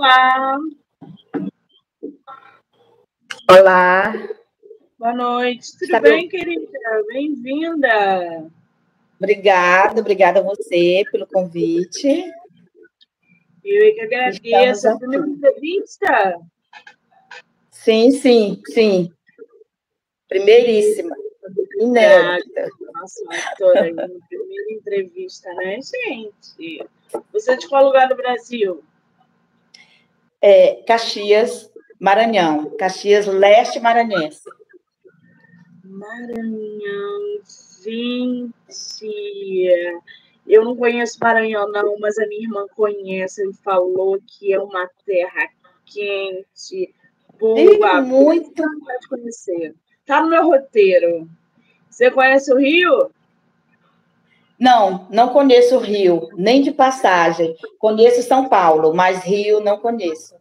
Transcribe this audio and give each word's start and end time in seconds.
Olá. 0.00 0.58
Olá. 3.50 4.28
Boa 4.98 5.12
noite. 5.12 5.72
Tudo 5.72 5.82
Está 5.82 6.00
bem, 6.00 6.26
querida? 6.26 6.70
Bem-vinda. 7.08 8.50
Obrigada, 9.18 10.00
obrigada 10.00 10.40
a 10.40 10.42
você 10.42 11.04
pelo 11.12 11.26
convite. 11.26 12.32
Eu 13.62 13.88
é 13.88 13.90
que 13.90 14.00
agradeço. 14.00 14.88
A 14.88 14.96
primeira 14.96 15.26
entrevista? 15.26 16.40
Sim, 17.70 18.10
sim, 18.10 18.62
sim. 18.68 19.12
Primeiríssima. 20.30 21.14
Inédita. 21.78 22.68
Nossa, 22.94 23.22
doutora, 23.58 24.10
primeira 24.30 24.72
entrevista, 24.72 25.52
né, 25.52 25.78
gente? 25.82 26.88
Você 27.34 27.52
é 27.52 27.56
de 27.56 27.68
qual 27.68 27.84
lugar 27.84 28.08
do 28.08 28.16
Brasil? 28.16 28.82
É, 30.40 30.82
Caxias, 30.86 31.70
Maranhão. 31.98 32.70
Caxias 32.78 33.26
Leste 33.26 33.78
Maranhense. 33.78 34.42
Maranhão, 35.84 37.40
gente. 37.84 38.58
Eu 40.46 40.64
não 40.64 40.74
conheço 40.74 41.18
Maranhão, 41.20 41.70
não, 41.70 41.98
mas 41.98 42.18
a 42.18 42.26
minha 42.26 42.42
irmã 42.42 42.66
conhece 42.74 43.46
e 43.46 43.52
falou 43.62 44.18
que 44.26 44.52
é 44.52 44.60
uma 44.60 44.88
terra 45.04 45.48
quente, 45.84 46.94
boa. 47.38 48.00
muito. 48.00 48.62
Pode 48.62 49.08
conhecer. 49.08 49.74
Tá 50.06 50.22
no 50.22 50.30
meu 50.30 50.46
roteiro. 50.46 51.28
Você 51.88 52.10
conhece 52.10 52.52
o 52.52 52.58
Rio? 52.58 53.10
Não, 54.60 55.06
não 55.08 55.30
conheço 55.30 55.76
o 55.76 55.80
Rio, 55.80 56.28
nem 56.36 56.60
de 56.60 56.70
passagem. 56.70 57.56
Conheço 57.78 58.22
São 58.22 58.46
Paulo, 58.46 58.94
mas 58.94 59.24
Rio 59.24 59.58
não 59.60 59.78
conheço. 59.78 60.34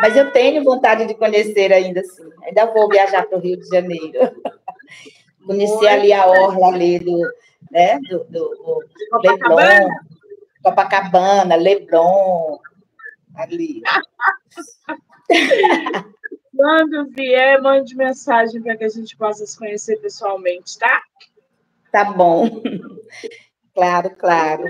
Mas 0.00 0.16
eu 0.16 0.32
tenho 0.32 0.64
vontade 0.64 1.06
de 1.06 1.14
conhecer 1.14 1.72
ainda 1.72 2.00
assim. 2.00 2.28
Ainda 2.42 2.66
vou 2.66 2.88
viajar 2.88 3.24
para 3.24 3.38
o 3.38 3.40
Rio 3.40 3.56
de 3.56 3.68
Janeiro. 3.68 4.18
Conhecer 5.46 5.86
ali 5.86 6.12
a 6.12 6.26
orla 6.26 6.74
ali 6.74 6.98
do, 6.98 7.22
né, 7.70 7.98
do, 8.00 8.24
do, 8.24 8.48
do 8.50 8.84
Copacabana. 9.10 9.70
Leblon, 9.70 9.88
Copacabana, 10.62 11.54
Leblon, 11.56 12.58
ali. 13.34 13.82
Quando 16.54 17.08
vier, 17.10 17.62
mande 17.62 17.94
mensagem 17.94 18.60
para 18.60 18.76
que 18.76 18.84
a 18.84 18.88
gente 18.88 19.16
possa 19.16 19.46
se 19.46 19.56
conhecer 19.56 19.96
pessoalmente, 20.00 20.76
tá? 20.76 21.02
Tá 21.90 22.04
bom. 22.04 22.60
Claro, 23.74 24.10
claro. 24.16 24.64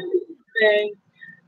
Bem. 0.59 0.95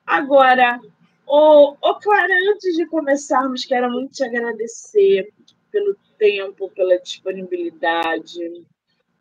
Agora, 0.07 0.81
ô, 1.27 1.77
ô 1.81 1.95
Clara, 1.97 2.33
antes 2.53 2.77
de 2.77 2.87
começarmos, 2.87 3.65
quero 3.65 3.91
muito 3.91 4.13
te 4.13 4.25
agradecer 4.25 5.33
pelo 5.71 5.97
tempo, 6.19 6.71
pela 6.71 6.99
disponibilidade. 6.99 8.65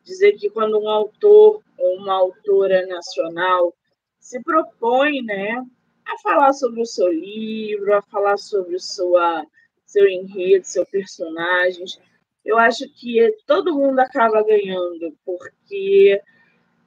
Dizer 0.04 0.34
que 0.34 0.50
quando 0.50 0.80
um 0.80 0.90
autor 0.90 1.62
ou 1.78 1.98
uma 1.98 2.14
autora 2.14 2.86
nacional 2.88 3.74
se 4.20 4.42
propõe, 4.42 5.22
né, 5.22 5.64
a 6.06 6.18
falar 6.20 6.54
sobre 6.54 6.82
o 6.82 6.86
seu 6.86 7.12
livro, 7.12 7.94
a 7.94 8.02
falar 8.02 8.38
sobre 8.38 8.76
o 8.76 8.80
sua 8.80 9.46
seu 9.90 10.08
enredo, 10.08 10.66
seu 10.66 10.86
personagens. 10.86 12.00
Eu 12.46 12.58
acho 12.58 12.88
que 12.94 13.36
todo 13.48 13.76
mundo 13.76 14.00
acaba 14.00 14.44
ganhando, 14.44 15.18
porque 15.26 16.22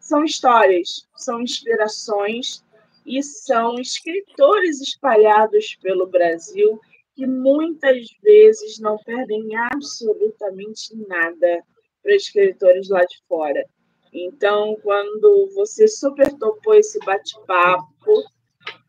são 0.03 0.25
histórias, 0.25 1.09
são 1.17 1.41
inspirações 1.41 2.63
e 3.07 3.23
são 3.23 3.77
escritores 3.77 4.81
espalhados 4.81 5.77
pelo 5.81 6.07
Brasil 6.09 6.79
que 7.15 7.27
muitas 7.27 8.09
vezes 8.23 8.79
não 8.81 8.99
perdem 8.99 9.55
absolutamente 9.55 10.97
nada 11.07 11.63
para 12.03 12.17
escritores 12.17 12.89
lá 12.89 13.05
de 13.05 13.23
fora. 13.29 13.65
Então, 14.13 14.77
quando 14.83 15.51
você 15.55 15.87
super 15.87 16.33
topou 16.35 16.75
esse 16.75 16.99
bate-papo, 16.99 18.25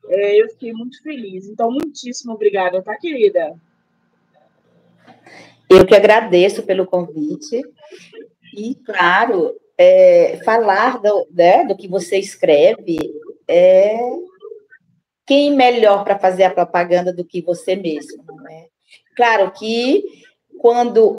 é, 0.08 0.42
eu 0.42 0.50
fiquei 0.50 0.74
muito 0.74 1.02
feliz. 1.04 1.48
Então, 1.48 1.72
muitíssimo 1.72 2.34
obrigada, 2.34 2.82
tá, 2.82 2.98
querida? 2.98 3.56
Eu 5.70 5.86
que 5.86 5.96
agradeço 5.96 6.64
pelo 6.64 6.86
convite. 6.86 7.62
E, 8.56 8.76
claro, 8.76 9.56
é, 9.78 10.40
falar 10.44 11.02
do, 11.02 11.28
né, 11.32 11.66
do 11.66 11.76
que 11.76 11.88
você 11.88 12.18
escreve 12.18 12.98
é 13.48 13.98
quem 15.26 15.56
melhor 15.56 16.04
para 16.04 16.20
fazer 16.20 16.44
a 16.44 16.54
propaganda 16.54 17.14
do 17.14 17.26
que 17.26 17.42
você 17.42 17.76
mesmo. 17.76 18.24
Né? 18.44 18.66
Claro 19.16 19.52
que 19.52 20.04
quando 20.60 21.16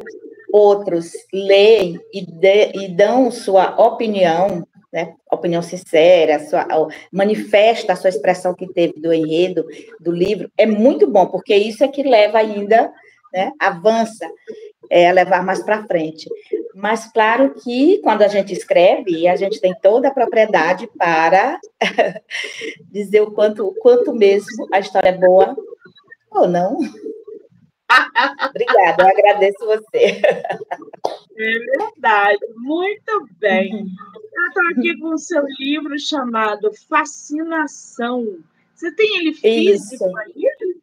outros 0.53 1.13
leem 1.33 1.99
e, 2.13 2.25
de, 2.25 2.73
e 2.75 2.89
dão 2.89 3.31
sua 3.31 3.75
opinião, 3.81 4.67
né, 4.93 5.15
opinião 5.31 5.61
sincera, 5.61 6.39
sua, 6.47 6.67
manifesta 7.13 7.93
a 7.93 7.97
sua 7.97 8.11
expressão 8.11 8.55
que 8.55 8.73
teve 8.73 9.01
do 9.01 9.13
enredo 9.13 9.67
do 10.01 10.13
livro, 10.13 10.49
é 10.57 10.65
muito 10.65 11.11
bom, 11.11 11.27
porque 11.27 11.57
isso 11.57 11.83
é 11.83 11.89
que 11.89 12.05
leva 12.05 12.39
ainda 12.39 12.93
né, 13.33 13.51
avança 13.59 14.31
é, 14.89 15.09
a 15.09 15.13
levar 15.13 15.45
mais 15.45 15.63
para 15.63 15.85
frente. 15.87 16.29
Mas, 16.75 17.11
claro 17.13 17.55
que 17.55 17.99
quando 17.99 18.23
a 18.23 18.29
gente 18.29 18.53
escreve, 18.53 19.29
a 19.29 19.37
gente 19.37 19.61
tem 19.61 19.73
toda 19.81 20.09
a 20.09 20.15
propriedade 20.15 20.89
para 20.99 21.61
dizer 22.91 23.21
o 23.21 23.31
quanto, 23.31 23.69
o 23.69 23.75
quanto 23.75 24.13
mesmo 24.13 24.67
a 24.73 24.81
história 24.81 25.11
é 25.11 25.17
boa 25.17 25.57
ou 26.33 26.49
não. 26.49 26.79
Obrigada, 28.51 29.05
eu 29.05 29.09
agradeço 29.09 29.65
você. 29.67 30.21
É 31.37 31.59
verdade, 31.79 32.41
muito 32.57 33.29
bem. 33.39 33.87
Eu 34.35 34.47
estou 34.49 34.69
aqui 34.71 34.99
com 34.99 35.15
o 35.15 35.19
seu 35.19 35.45
livro 35.61 35.97
chamado 35.99 36.73
Fascinação. 36.89 38.39
Você 38.75 38.91
tem 38.97 39.19
ele 39.19 39.33
físico 39.33 39.95
Isso. 39.95 40.19
aí? 40.19 40.75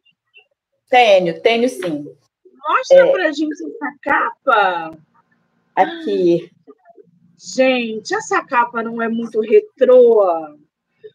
Tenho, 0.88 1.42
tenho 1.42 1.68
sim. 1.68 2.06
Mostra 2.68 3.06
é... 3.06 3.12
pra 3.12 3.32
gente 3.32 3.52
essa 3.52 3.94
capa. 4.02 4.98
Aqui. 5.74 6.50
Gente, 7.38 8.14
essa 8.14 8.44
capa 8.44 8.82
não 8.82 9.00
é 9.02 9.08
muito 9.08 9.40
retrô? 9.40 10.22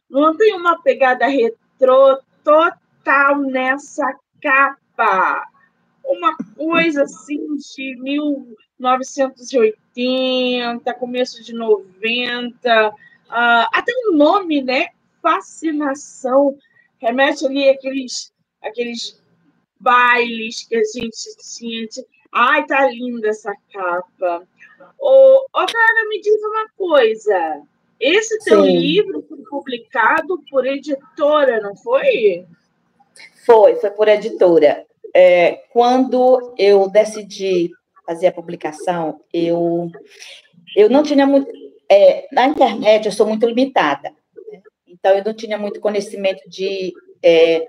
Não 0.10 0.36
tem 0.36 0.56
uma 0.56 0.82
pegada 0.82 1.28
retrô 1.28 2.18
total 2.44 3.38
nessa 3.40 4.04
capa. 4.42 5.48
Uma 6.04 6.36
coisa 6.56 7.04
assim 7.04 7.56
de 7.56 7.96
1980, 8.02 10.94
começo 10.96 11.44
de 11.44 11.54
90. 11.54 12.90
Uh, 12.90 12.94
ah, 13.30 13.70
até 13.74 13.92
o 13.92 14.14
um 14.14 14.18
nome, 14.18 14.62
né? 14.62 14.88
Fascinação. 15.22 16.58
Remete 17.00 17.46
ali 17.46 17.70
àqueles, 17.70 18.34
àqueles 18.62 19.22
bailes 19.80 20.68
que 20.68 20.76
a 20.76 20.84
gente 20.84 21.38
tinha. 21.56 21.88
Ai, 22.34 22.66
tá 22.66 22.88
linda 22.88 23.30
essa 23.30 23.54
capa. 23.72 24.48
Ô, 25.00 25.46
ô 25.54 25.66
me 26.10 26.22
diz 26.22 26.42
uma 26.44 26.70
coisa. 26.78 27.62
Esse 28.00 28.38
teu 28.40 28.64
Sim. 28.64 28.78
livro 28.78 29.26
foi 29.28 29.38
publicado 29.50 30.42
por 30.50 30.66
editora, 30.66 31.60
não 31.62 31.76
foi? 31.76 32.46
Foi, 33.46 33.76
foi 33.76 33.90
por 33.92 34.08
editora. 34.08 34.86
É, 35.14 35.64
quando 35.72 36.54
eu 36.58 36.90
decidi 36.90 37.72
fazer 38.06 38.28
a 38.28 38.32
publicação, 38.32 39.20
eu, 39.34 39.90
eu 40.76 40.90
não 40.90 41.02
tinha 41.02 41.26
muito. 41.26 41.52
É, 41.90 42.28
na 42.32 42.48
internet, 42.48 43.06
eu 43.06 43.12
sou 43.12 43.26
muito 43.26 43.48
limitada. 43.48 44.14
Né? 44.52 44.62
Então, 44.88 45.14
eu 45.14 45.24
não 45.24 45.34
tinha 45.34 45.58
muito 45.58 45.80
conhecimento 45.80 46.48
de 46.48 46.94
é, 47.24 47.66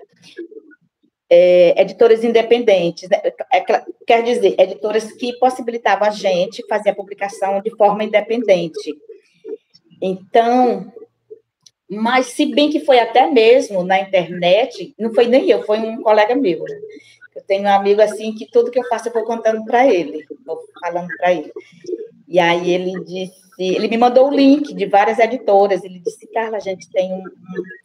é, 1.29 1.79
editoras 1.79 2.23
independentes, 2.23 3.07
né? 3.07 3.21
é, 3.53 3.61
quer 4.05 4.23
dizer, 4.23 4.55
editoras 4.59 5.11
que 5.11 5.37
possibilitavam 5.37 6.07
a 6.07 6.11
gente 6.11 6.65
fazer 6.67 6.89
a 6.89 6.95
publicação 6.95 7.61
de 7.61 7.69
forma 7.75 8.03
independente. 8.03 8.95
Então, 10.01 10.91
mas 11.89 12.27
se 12.27 12.45
bem 12.47 12.69
que 12.69 12.79
foi 12.79 12.99
até 12.99 13.27
mesmo 13.27 13.83
na 13.83 13.99
internet, 13.99 14.93
não 14.97 15.13
foi 15.13 15.27
nem 15.27 15.49
eu, 15.49 15.63
foi 15.63 15.79
um 15.79 16.01
colega 16.01 16.35
meu. 16.35 16.63
Né? 16.63 16.79
Eu 17.35 17.43
tenho 17.43 17.63
um 17.63 17.69
amigo 17.69 18.01
assim 18.01 18.33
que 18.33 18.49
tudo 18.49 18.71
que 18.71 18.79
eu 18.79 18.87
faço 18.87 19.09
eu 19.09 19.13
vou 19.13 19.23
contando 19.23 19.63
para 19.65 19.87
ele, 19.87 20.25
vou 20.45 20.59
falando 20.81 21.07
para 21.17 21.33
ele. 21.33 21.51
E 22.29 22.39
aí 22.39 22.69
ele 22.69 23.03
disse, 23.03 23.41
ele 23.57 23.87
me 23.87 23.97
mandou 23.97 24.29
o 24.29 24.33
link 24.33 24.71
de 24.71 24.85
várias 24.85 25.17
editoras. 25.17 25.83
Ele 25.83 25.99
disse, 25.99 26.27
Carla, 26.27 26.57
a 26.57 26.61
gente 26.61 26.87
tem 26.91 27.11
um, 27.11 27.23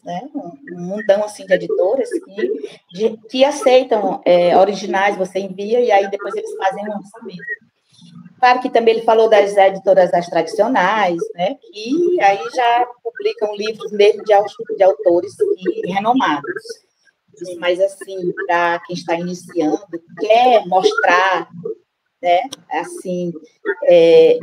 né, 0.04 0.28
um 0.34 0.80
mundão 0.82 1.24
assim 1.24 1.46
de 1.46 1.54
editoras 1.54 2.10
que, 2.10 2.68
de, 2.92 3.16
que 3.30 3.42
aceitam 3.42 4.20
é, 4.22 4.54
originais, 4.54 5.16
você 5.16 5.38
envia 5.38 5.80
e 5.80 5.90
aí 5.90 6.10
depois 6.10 6.34
eles 6.36 6.54
fazem 6.56 6.84
um 6.84 6.92
lançamento. 6.92 7.64
Claro 8.38 8.60
que 8.60 8.68
também 8.68 8.96
ele 8.96 9.04
falou 9.04 9.30
das 9.30 9.56
editoras 9.56 10.10
das 10.10 10.28
tradicionais, 10.28 11.16
né, 11.34 11.54
que 11.54 12.20
aí 12.20 12.40
já 12.54 12.86
publicam 13.02 13.56
livros 13.56 13.90
mesmo 13.92 14.22
de, 14.22 14.34
de 14.76 14.82
autores 14.82 15.32
renomados. 15.86 16.62
mas 17.58 17.80
assim, 17.80 18.30
para 18.46 18.78
quem 18.80 18.94
está 18.94 19.14
iniciando, 19.14 19.80
quer 20.20 20.66
mostrar 20.66 21.48
né? 22.24 22.40
Assim, 22.70 23.34
é, 23.84 24.38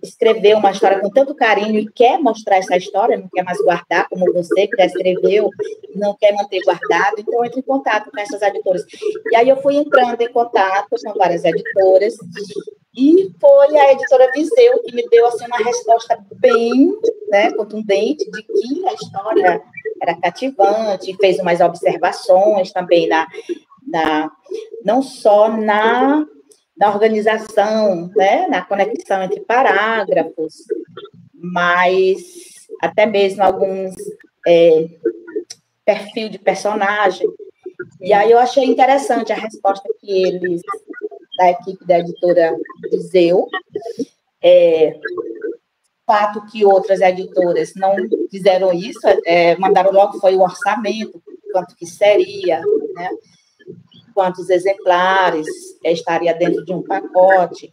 escreveu 0.00 0.58
uma 0.58 0.70
história 0.70 1.00
com 1.00 1.10
tanto 1.10 1.34
carinho 1.34 1.80
e 1.80 1.90
quer 1.90 2.16
mostrar 2.18 2.58
essa 2.58 2.76
história, 2.76 3.18
não 3.18 3.28
quer 3.28 3.42
mais 3.42 3.58
guardar, 3.58 4.08
como 4.08 4.32
você 4.32 4.68
que 4.68 4.76
já 4.76 4.86
escreveu, 4.86 5.50
não 5.96 6.16
quer 6.16 6.32
manter 6.32 6.62
guardado, 6.62 7.16
então 7.18 7.44
entre 7.44 7.58
em 7.58 7.64
contato 7.64 8.08
com 8.12 8.20
essas 8.20 8.40
editoras. 8.40 8.84
E 9.32 9.36
aí 9.36 9.48
eu 9.48 9.60
fui 9.60 9.74
entrando 9.74 10.20
em 10.20 10.32
contato 10.32 10.90
com 10.90 11.18
várias 11.18 11.44
editoras, 11.44 12.14
e 12.96 13.32
foi 13.40 13.78
a 13.78 13.92
editora 13.92 14.30
Viseu 14.32 14.80
que 14.84 14.94
me 14.94 15.06
deu 15.08 15.26
assim, 15.26 15.46
uma 15.46 15.58
resposta 15.58 16.18
bem 16.36 16.96
né, 17.28 17.50
contundente 17.52 18.30
de 18.30 18.42
que 18.42 18.88
a 18.88 18.94
história 18.94 19.62
era 20.00 20.14
cativante, 20.14 21.16
fez 21.20 21.38
umas 21.40 21.60
observações 21.60 22.72
também 22.72 23.08
na, 23.08 23.26
na 23.86 24.30
não 24.84 25.02
só 25.02 25.48
na 25.48 26.24
da 26.78 26.90
organização, 26.90 28.08
né, 28.16 28.46
na 28.46 28.64
conexão 28.64 29.22
entre 29.22 29.40
parágrafos, 29.40 30.64
mas 31.34 32.18
até 32.80 33.04
mesmo 33.04 33.42
alguns 33.42 33.94
é, 34.46 34.88
perfil 35.84 36.28
de 36.28 36.38
personagem. 36.38 37.26
E 38.00 38.12
aí 38.12 38.30
eu 38.30 38.38
achei 38.38 38.64
interessante 38.64 39.32
a 39.32 39.36
resposta 39.36 39.88
que 40.00 40.24
eles, 40.24 40.62
da 41.36 41.50
equipe 41.50 41.84
da 41.84 41.98
editora 41.98 42.56
Viseu, 42.90 43.48
é, 44.40 44.98
fato 46.06 46.46
que 46.46 46.64
outras 46.64 47.00
editoras 47.00 47.72
não 47.74 47.94
fizeram 48.30 48.72
isso, 48.72 49.00
é, 49.26 49.56
mandaram 49.56 49.92
logo 49.92 50.18
foi 50.20 50.36
o 50.36 50.42
orçamento, 50.42 51.20
quanto 51.52 51.74
que 51.76 51.86
seria, 51.86 52.60
né? 52.94 53.10
Quantos 54.18 54.50
exemplares 54.50 55.46
estaria 55.84 56.34
dentro 56.34 56.64
de 56.64 56.72
um 56.72 56.82
pacote. 56.82 57.70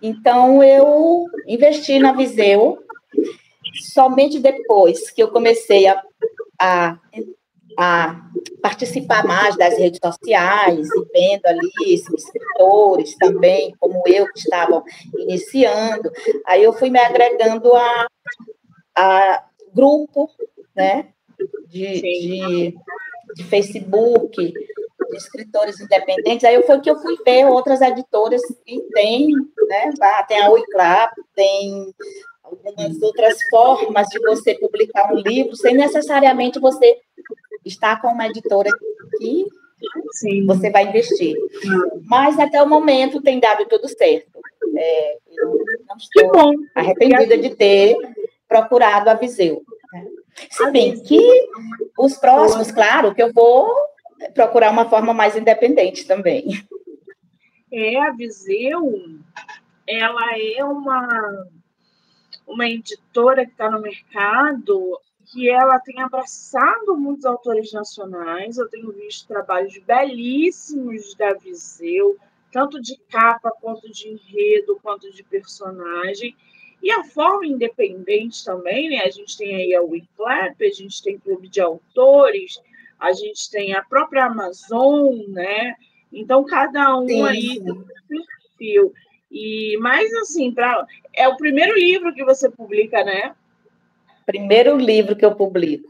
Então, 0.00 0.62
eu 0.62 1.26
investi 1.44 1.98
na 1.98 2.12
Viseu 2.12 2.78
somente 3.92 4.38
depois 4.38 5.10
que 5.10 5.20
eu 5.20 5.32
comecei 5.32 5.88
a, 5.88 6.00
a, 6.56 6.96
a 7.76 8.20
participar 8.62 9.26
mais 9.26 9.56
das 9.56 9.76
redes 9.76 9.98
sociais 10.00 10.88
e 10.88 11.04
vendo 11.12 11.46
ali 11.46 11.94
escritores 11.94 13.16
também, 13.16 13.74
como 13.80 14.04
eu, 14.06 14.26
que 14.32 14.38
estavam 14.38 14.84
iniciando. 15.18 16.12
Aí 16.46 16.62
eu 16.62 16.72
fui 16.72 16.90
me 16.90 17.00
agregando 17.00 17.74
a, 17.74 18.06
a 18.96 19.44
grupo 19.74 20.30
né, 20.76 21.08
de, 21.66 22.00
de, 22.00 22.74
de 23.34 23.44
Facebook, 23.44 24.52
escritores 25.16 25.80
independentes, 25.80 26.44
aí 26.44 26.62
foi 26.62 26.80
que 26.80 26.90
eu 26.90 26.98
fui 26.98 27.16
ver 27.24 27.46
outras 27.46 27.80
editoras 27.80 28.40
que 28.64 28.80
tem, 28.92 29.28
né, 29.68 29.90
tem 30.28 30.42
a 30.42 30.50
Uiclap, 30.50 31.12
tem 31.34 31.94
algumas 32.42 33.02
outras 33.02 33.38
formas 33.50 34.08
de 34.08 34.18
você 34.20 34.54
publicar 34.54 35.12
um 35.12 35.16
livro, 35.16 35.54
sem 35.56 35.74
necessariamente 35.74 36.58
você 36.58 36.98
estar 37.64 38.00
com 38.00 38.08
uma 38.08 38.26
editora 38.26 38.70
que 39.18 39.46
Sim. 40.12 40.46
você 40.46 40.70
vai 40.70 40.84
investir. 40.84 41.36
Mas 42.04 42.38
até 42.38 42.62
o 42.62 42.68
momento 42.68 43.22
tem 43.22 43.40
dado 43.40 43.66
tudo 43.66 43.88
certo. 43.88 44.40
É, 44.76 45.18
não 45.88 45.96
estou 45.96 46.52
arrependida 46.74 47.36
de 47.36 47.50
ter 47.50 47.96
procurado 48.48 49.10
a 49.10 49.14
Viseu. 49.14 49.62
Né? 49.92 50.06
Se 50.50 50.70
bem 50.70 51.00
que 51.02 51.48
os 51.98 52.16
próximos, 52.16 52.70
claro, 52.70 53.14
que 53.14 53.22
eu 53.22 53.32
vou 53.32 53.74
procurar 54.34 54.70
uma 54.70 54.88
forma 54.88 55.12
mais 55.12 55.36
independente 55.36 56.06
também. 56.06 56.64
É, 57.72 58.00
a 58.00 58.10
Viseu, 58.10 59.18
ela 59.86 60.38
é 60.38 60.64
uma, 60.64 61.46
uma 62.46 62.68
editora 62.68 63.46
que 63.46 63.52
está 63.52 63.70
no 63.70 63.80
mercado 63.80 64.98
que 65.32 65.48
ela 65.48 65.78
tem 65.78 66.00
abraçado 66.00 66.96
muitos 66.96 67.24
autores 67.24 67.72
nacionais. 67.72 68.58
Eu 68.58 68.68
tenho 68.68 68.90
visto 68.92 69.28
trabalhos 69.28 69.78
belíssimos 69.78 71.14
da 71.14 71.34
Viseu, 71.34 72.16
tanto 72.52 72.80
de 72.80 72.96
capa, 73.08 73.52
quanto 73.60 73.90
de 73.90 74.08
enredo, 74.08 74.80
quanto 74.82 75.10
de 75.12 75.22
personagem. 75.22 76.34
E 76.82 76.90
a 76.90 77.04
forma 77.04 77.46
independente 77.46 78.44
também, 78.44 78.90
né? 78.90 79.02
A 79.04 79.10
gente 79.10 79.36
tem 79.36 79.54
aí 79.54 79.74
a 79.74 79.82
Wiclap, 79.82 80.56
a 80.60 80.72
gente 80.72 81.02
tem 81.02 81.18
clube 81.18 81.48
de 81.48 81.60
autores, 81.60 82.60
a 83.00 83.12
gente 83.12 83.50
tem 83.50 83.74
a 83.74 83.82
própria 83.82 84.26
Amazon, 84.26 85.14
né? 85.28 85.74
Então, 86.12 86.44
cada 86.44 86.96
um 86.98 87.06
sim, 87.06 87.22
aí 87.22 87.60
tem 87.60 87.72
um 87.72 87.84
perfil. 88.08 88.92
E, 89.30 89.78
mas, 89.80 90.12
assim, 90.14 90.52
pra, 90.52 90.84
é 91.14 91.28
o 91.28 91.36
primeiro 91.36 91.78
livro 91.78 92.12
que 92.12 92.24
você 92.24 92.50
publica, 92.50 93.02
né? 93.04 93.34
Primeiro 94.26 94.76
livro 94.76 95.16
que 95.16 95.24
eu 95.24 95.34
publico. 95.34 95.88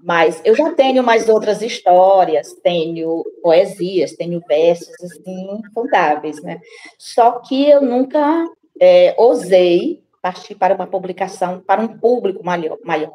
Mas 0.00 0.40
eu 0.44 0.54
já 0.54 0.72
tenho 0.72 1.02
mais 1.02 1.28
outras 1.28 1.62
histórias, 1.62 2.52
tenho 2.62 3.24
poesias, 3.42 4.12
tenho 4.12 4.42
versos, 4.46 4.94
assim, 5.02 5.60
fundáveis, 5.74 6.42
né? 6.42 6.60
Só 6.98 7.40
que 7.40 7.68
eu 7.68 7.82
nunca 7.82 8.46
é, 8.80 9.14
ousei 9.18 10.02
partir 10.20 10.54
para 10.54 10.74
uma 10.74 10.86
publicação 10.86 11.60
para 11.60 11.80
um 11.80 11.88
público 11.98 12.44
maior. 12.44 12.78
maior. 12.84 13.12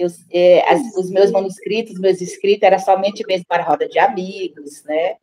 Eu, 0.00 0.08
é, 0.32 0.64
as, 0.72 0.96
os 0.96 1.10
meus 1.10 1.30
manuscritos, 1.30 1.98
meus 1.98 2.20
escritos, 2.20 2.62
era 2.62 2.78
somente 2.78 3.22
mesmo 3.26 3.44
para 3.46 3.62
roda 3.62 3.86
de 3.86 3.98
amigos, 3.98 4.82
né? 4.84 5.16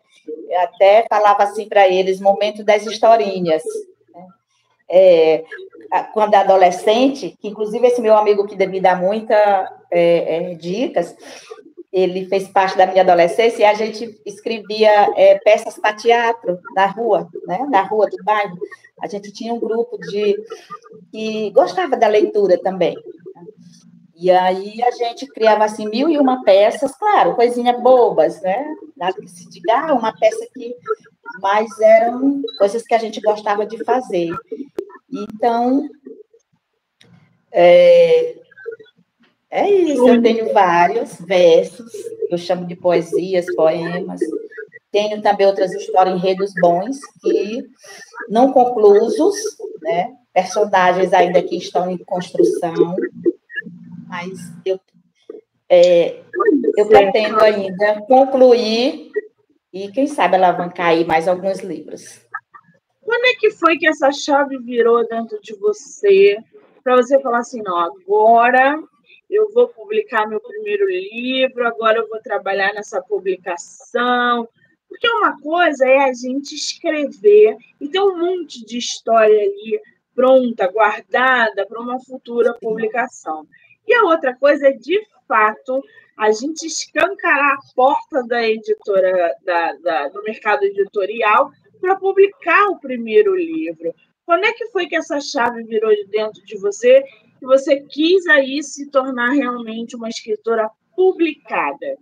Eu 0.50 0.60
até 0.62 1.06
falava 1.10 1.44
assim 1.44 1.68
para 1.68 1.88
eles, 1.88 2.20
momento 2.20 2.64
das 2.64 2.86
historinhas. 2.86 3.64
Né? 4.14 4.28
É, 4.90 5.44
quando 6.14 6.36
adolescente, 6.36 7.36
que 7.40 7.48
inclusive 7.48 7.88
esse 7.88 8.02
meu 8.02 8.16
amigo 8.16 8.46
que 8.46 8.56
me 8.68 8.80
dá 8.80 8.96
muitas 8.96 9.68
é, 9.90 10.52
é, 10.52 10.54
dicas, 10.54 11.16
ele 11.92 12.26
fez 12.26 12.48
parte 12.48 12.78
da 12.78 12.86
minha 12.86 13.02
adolescência 13.02 13.64
e 13.64 13.66
a 13.66 13.74
gente 13.74 14.20
escrevia 14.26 15.12
é, 15.16 15.40
peças 15.40 15.80
para 15.80 15.96
teatro 15.96 16.60
na 16.76 16.86
rua, 16.86 17.28
né? 17.48 17.66
na 17.70 17.82
rua 17.82 18.08
do 18.08 18.18
bairro. 18.24 18.58
A 19.02 19.08
gente 19.08 19.32
tinha 19.32 19.54
um 19.54 19.60
grupo 19.60 19.98
de 19.98 20.36
que 21.12 21.50
gostava 21.52 21.96
da 21.96 22.08
leitura 22.08 22.58
também. 22.58 22.96
E 24.20 24.32
aí 24.32 24.82
a 24.82 24.90
gente 24.92 25.28
criava 25.28 25.66
assim 25.66 25.88
mil 25.88 26.10
e 26.10 26.18
uma 26.18 26.44
peças, 26.44 26.96
claro, 26.96 27.36
coisinhas 27.36 27.80
bobas, 27.82 28.42
né? 28.42 28.66
Nada 28.96 29.14
que 29.14 29.28
se 29.28 29.48
diga, 29.48 29.90
ah, 29.90 29.94
uma 29.94 30.12
peça 30.18 30.48
que. 30.54 30.76
Mas 31.40 31.68
eram 31.80 32.42
coisas 32.58 32.82
que 32.84 32.96
a 32.96 32.98
gente 32.98 33.22
gostava 33.22 33.66
de 33.66 33.84
fazer. 33.84 34.30
Então, 35.12 35.88
é, 37.52 38.38
é 39.52 39.70
isso, 39.70 40.08
eu 40.08 40.22
tenho 40.22 40.52
vários 40.52 41.20
versos, 41.22 41.92
eu 42.32 42.38
chamo 42.38 42.66
de 42.66 42.76
poesias, 42.76 43.46
poemas. 43.56 44.20
Tenho 44.92 45.22
também 45.22 45.46
outras 45.46 45.74
histórias, 45.74 46.16
enredos 46.16 46.54
bons, 46.60 46.98
que 47.22 47.64
não 48.30 48.52
conclusos, 48.52 49.36
né? 49.82 50.16
personagens 50.38 51.14
ainda 51.14 51.42
que 51.42 51.58
estão 51.58 51.90
em 51.90 51.98
construção, 51.98 52.96
mas 54.08 54.40
eu, 54.66 54.80
é, 55.70 56.22
eu 56.78 56.88
pretendo 56.88 57.40
ainda 57.42 58.02
concluir 58.02 59.12
e, 59.74 59.92
quem 59.92 60.08
sabe, 60.08 60.36
alavancar 60.36 60.88
aí 60.88 61.06
mais 61.06 61.28
alguns 61.28 61.60
livros. 61.60 62.26
Quando 63.02 63.26
é 63.26 63.36
que 63.36 63.52
foi 63.52 63.78
que 63.78 63.88
essa 63.88 64.12
chave 64.12 64.58
virou 64.58 65.08
dentro 65.08 65.40
de 65.42 65.56
você 65.56 66.38
para 66.84 66.96
você 66.96 67.20
falar 67.20 67.40
assim, 67.40 67.62
não, 67.62 67.78
agora 67.78 68.82
eu 69.30 69.52
vou 69.52 69.68
publicar 69.68 70.28
meu 70.28 70.40
primeiro 70.40 70.88
livro, 70.90 71.68
agora 71.68 72.00
eu 72.00 72.08
vou 72.08 72.22
trabalhar 72.22 72.74
nessa 72.74 73.02
publicação. 73.02 74.48
Porque 74.88 75.08
uma 75.10 75.40
coisa 75.42 75.86
é 75.86 76.00
a 76.06 76.14
gente 76.14 76.56
escrever 76.56 77.58
e 77.80 77.90
ter 77.90 78.00
um 78.00 78.18
monte 78.18 78.66
de 78.66 78.78
história 78.78 79.38
ali 79.38 79.82
pronta, 80.16 80.72
guardada 80.72 81.66
para 81.68 81.80
uma 81.80 82.00
futura 82.00 82.54
publicação. 82.54 83.46
E 83.88 83.94
a 83.94 84.04
outra 84.04 84.36
coisa 84.36 84.68
é, 84.68 84.74
de 84.74 85.00
fato, 85.28 85.82
a 86.18 86.32
gente 86.32 86.66
escancarar 86.66 87.54
a 87.54 87.74
porta 87.76 88.24
da 88.28 88.44
editora, 88.48 89.34
da, 89.44 89.74
da 89.74 90.08
do 90.10 90.22
mercado 90.24 90.64
editorial, 90.64 91.52
para 91.80 91.96
publicar 91.96 92.68
o 92.70 92.80
primeiro 92.80 93.36
livro. 93.36 93.94
Quando 94.26 94.44
é 94.44 94.52
que 94.52 94.68
foi 94.72 94.88
que 94.88 94.96
essa 94.96 95.22
chave 95.22 95.64
virou 95.64 95.90
de 95.92 96.06
dentro 96.08 96.44
de 96.44 96.58
você 96.58 97.04
e 97.42 97.46
você 97.46 97.80
quis 97.82 98.26
aí 98.28 98.62
se 98.62 98.90
tornar 98.90 99.30
realmente 99.32 99.96
uma 99.96 100.10
escritora 100.10 100.70
publicada? 100.96 101.98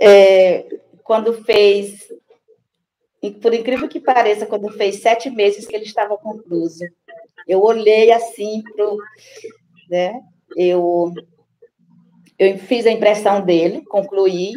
É, 0.00 0.66
quando 1.04 1.32
fez, 1.44 2.12
por 3.40 3.54
incrível 3.54 3.88
que 3.88 4.00
pareça, 4.00 4.46
quando 4.46 4.72
fez 4.72 5.02
sete 5.02 5.30
meses 5.30 5.66
que 5.66 5.76
ele 5.76 5.84
estava 5.84 6.16
concluído, 6.16 6.88
eu 7.46 7.62
olhei 7.62 8.12
assim 8.12 8.62
pro, 8.62 8.96
né? 9.88 10.20
Eu 10.56 11.12
eu 12.38 12.58
fiz 12.58 12.86
a 12.86 12.90
impressão 12.90 13.40
dele, 13.40 13.84
concluí, 13.84 14.52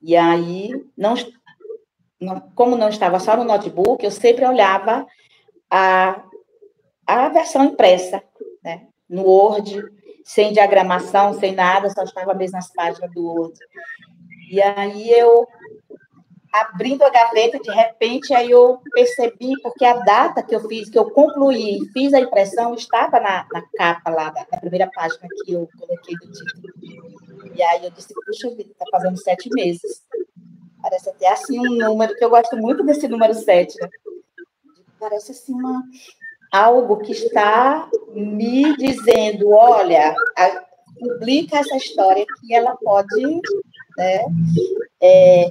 e 0.00 0.16
aí, 0.16 0.70
não, 0.96 1.14
não, 2.20 2.40
como 2.54 2.76
não 2.76 2.88
estava 2.88 3.18
só 3.18 3.36
no 3.36 3.44
notebook, 3.44 4.02
eu 4.02 4.10
sempre 4.10 4.46
olhava 4.46 5.06
a, 5.70 6.22
a 7.06 7.28
versão 7.28 7.64
impressa, 7.64 8.22
né? 8.62 8.86
no 9.08 9.22
Word, 9.22 9.82
sem 10.24 10.52
diagramação, 10.52 11.34
sem 11.34 11.54
nada, 11.54 11.90
só 11.90 12.02
estava 12.02 12.34
mesmo 12.34 12.56
nas 12.56 12.72
páginas 12.72 13.12
do 13.12 13.24
Word. 13.24 13.58
E 14.50 14.62
aí 14.62 15.10
eu 15.10 15.46
abrindo 16.52 17.02
a 17.02 17.10
gaveta, 17.10 17.58
de 17.58 17.70
repente, 17.70 18.32
aí 18.32 18.50
eu 18.50 18.80
percebi, 18.92 19.52
porque 19.62 19.84
a 19.84 19.98
data 19.98 20.42
que 20.42 20.54
eu 20.54 20.60
fiz, 20.68 20.88
que 20.88 20.98
eu 20.98 21.10
concluí, 21.10 21.80
fiz 21.92 22.12
a 22.14 22.20
impressão, 22.20 22.74
estava 22.74 23.20
na, 23.20 23.46
na 23.52 23.62
capa 23.76 24.10
lá, 24.10 24.30
da, 24.30 24.44
da, 24.50 24.58
primeira 24.58 24.90
página 24.94 25.28
que 25.44 25.52
eu 25.52 25.68
coloquei 25.78 26.14
do 26.16 26.32
título. 26.32 26.72
E 27.54 27.62
aí 27.62 27.84
eu 27.84 27.90
disse, 27.90 28.14
puxa 28.14 28.50
vida, 28.50 28.70
está 28.70 28.84
fazendo 28.90 29.16
sete 29.18 29.48
meses. 29.52 30.02
Parece 30.80 31.10
até 31.10 31.28
assim 31.28 31.58
um 31.58 31.76
número, 31.76 32.14
que 32.14 32.24
eu 32.24 32.30
gosto 32.30 32.56
muito 32.56 32.84
desse 32.84 33.08
número 33.08 33.34
sete, 33.34 33.76
né? 33.80 33.88
Parece 34.98 35.32
assim 35.32 35.52
uma, 35.52 35.82
algo 36.52 36.98
que 36.98 37.12
está 37.12 37.88
me 38.12 38.76
dizendo, 38.76 39.50
olha, 39.50 40.14
a, 40.36 40.64
publica 40.98 41.58
essa 41.58 41.76
história 41.76 42.24
que 42.40 42.54
ela 42.54 42.76
pode 42.76 43.40
né, 43.96 44.24
é, 45.00 45.50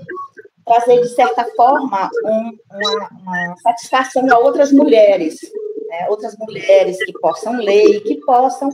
trazer, 0.66 1.02
de 1.02 1.10
certa 1.10 1.46
forma, 1.56 2.10
um, 2.24 2.58
uma, 2.72 3.10
uma, 3.22 3.58
satisfação 3.58 4.26
a 4.32 4.40
outras 4.40 4.72
mulheres, 4.72 5.40
né? 5.88 6.08
outras 6.10 6.36
mulheres 6.38 6.98
que 7.04 7.14
possam 7.14 7.54
ler 7.58 7.98
e 7.98 8.02
que 8.02 8.16
possam 8.22 8.70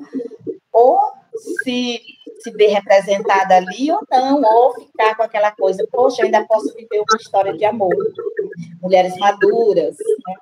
ou 0.72 1.00
se, 1.64 2.02
se 2.40 2.52
ver 2.52 2.68
representada 2.68 3.58
ali 3.58 3.92
ou 3.92 4.02
não, 4.10 4.42
ou 4.42 4.74
ficar 4.76 5.16
com 5.16 5.24
aquela 5.24 5.52
coisa, 5.52 5.86
poxa, 5.92 6.22
eu 6.22 6.26
ainda 6.26 6.46
posso 6.46 6.74
viver 6.74 7.00
uma 7.00 7.18
história 7.20 7.54
de 7.54 7.66
amor. 7.66 7.96
Mulheres 8.82 9.16
maduras. 9.18 9.98
Né? 9.98 10.36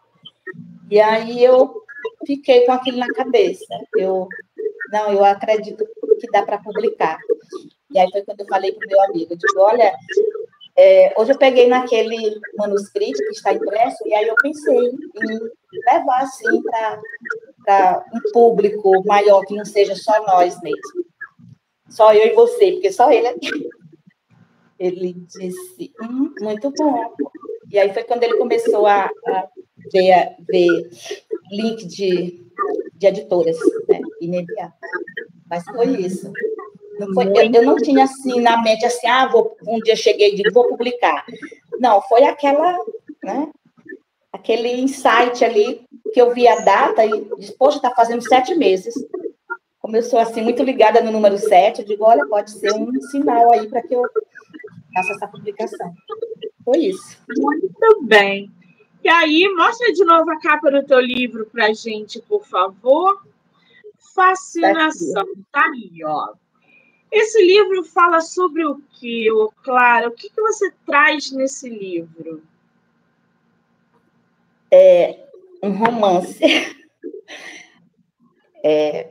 E 0.92 1.00
aí 1.00 1.44
eu 1.44 1.84
fiquei 2.26 2.66
com 2.66 2.72
aquilo 2.72 2.98
na 2.98 3.12
cabeça. 3.14 3.66
Eu, 3.96 4.28
não, 4.92 5.12
eu 5.14 5.26
acredito 5.26 5.86
que 6.20 6.32
dá 6.32 6.44
para 6.44 6.58
publicar. 6.60 7.18
E 7.92 7.98
aí 7.98 8.10
foi 8.12 8.22
quando 8.22 8.42
eu 8.42 8.48
falei 8.48 8.72
para 8.72 8.86
o 8.86 8.90
meu 8.90 9.02
amigo, 9.04 9.34
eu 9.34 9.38
digo, 9.38 9.60
olha, 9.60 9.92
é, 10.82 11.14
hoje 11.18 11.34
eu 11.34 11.38
peguei 11.38 11.68
naquele 11.68 12.40
manuscrito 12.58 13.18
que 13.18 13.32
está 13.32 13.52
impresso, 13.52 13.98
e 14.08 14.14
aí 14.14 14.26
eu 14.26 14.36
pensei 14.42 14.78
em 14.78 15.40
levar, 15.86 16.22
assim, 16.22 16.62
para 17.66 18.06
um 18.14 18.32
público 18.32 18.90
maior, 19.06 19.44
que 19.44 19.58
não 19.58 19.66
seja 19.66 19.94
só 19.94 20.26
nós 20.26 20.58
mesmo. 20.62 21.06
Só 21.90 22.14
eu 22.14 22.28
e 22.28 22.34
você, 22.34 22.72
porque 22.72 22.94
só 22.94 23.12
ele 23.12 23.28
aqui. 23.28 23.50
Ele 24.80 25.12
disse, 25.12 25.92
hum, 26.02 26.34
muito 26.40 26.72
bom. 26.72 27.14
E 27.70 27.78
aí 27.78 27.94
foi 27.94 28.06
quando 28.06 28.24
ele 28.24 28.38
começou 28.38 28.88
a, 28.88 29.12
a 29.28 29.48
ver, 29.92 30.12
a, 30.14 30.36
ver 30.40 30.90
link 31.52 31.86
de, 31.86 32.50
de 32.96 33.08
editoras, 33.08 33.58
né. 33.90 34.00
Mas 35.50 35.66
foi 35.66 35.98
isso. 35.98 36.32
Não 37.00 37.14
foi, 37.14 37.28
eu, 37.28 37.52
eu, 37.54 37.64
não 37.64 37.78
tinha 37.78 38.04
assim 38.04 38.42
na 38.42 38.62
mente 38.62 38.86
assim, 38.86 39.08
ah, 39.08 39.28
vou, 39.28 39.56
um 39.66 39.80
dia 39.80 39.96
cheguei 39.96 40.34
e 40.34 40.36
digo, 40.36 40.54
vou 40.54 40.68
publicar. 40.68 41.26
Não, 41.80 42.02
foi 42.02 42.26
aquela, 42.26 42.78
né? 43.24 43.50
Aquele 44.34 44.82
insight 44.82 45.44
ali 45.44 45.82
que 46.14 46.22
eu 46.22 46.34
vi 46.34 46.48
a 46.48 46.60
data 46.60 47.06
e 47.06 47.26
disse, 47.38 47.56
poxa, 47.58 47.78
está 47.78 47.92
fazendo 47.92 48.22
sete 48.22 48.54
meses. 48.54 48.94
Como 49.80 49.96
eu 49.96 50.04
sou 50.04 50.20
assim, 50.20 50.42
muito 50.42 50.62
ligada 50.62 51.02
no 51.02 51.12
número 51.12 51.38
sete, 51.38 51.82
eu 51.82 51.88
digo, 51.88 52.04
olha, 52.04 52.26
pode 52.28 52.52
ser 52.52 52.74
um 52.74 52.92
sinal 53.10 53.54
aí 53.54 53.68
para 53.68 53.82
que 53.82 53.96
eu 53.96 54.04
faça 54.94 55.14
essa 55.14 55.28
publicação. 55.28 55.94
Foi 56.66 56.80
isso. 56.80 57.18
Muito 57.38 58.04
bem. 58.04 58.52
E 59.02 59.08
aí, 59.08 59.48
mostra 59.56 59.94
de 59.94 60.04
novo 60.04 60.30
a 60.30 60.40
capa 60.40 60.70
do 60.70 60.86
teu 60.86 61.00
livro 61.00 61.46
para 61.46 61.74
gente, 61.74 62.22
por 62.22 62.46
favor. 62.46 63.24
Fascinação. 64.14 65.26
Tá 65.52 65.64
aí, 65.64 66.04
ó. 66.04 66.34
Esse 67.12 67.42
livro 67.42 67.84
fala 67.84 68.22
sobre 68.22 68.66
o 68.66 68.80
que, 68.92 69.28
Clara? 69.64 70.08
O 70.08 70.12
que, 70.12 70.30
que 70.30 70.42
você 70.42 70.72
traz 70.86 71.32
nesse 71.32 71.70
livro? 71.70 72.44
É 74.72 75.26
um 75.64 75.72
romance 75.72 76.40
é, 78.64 79.10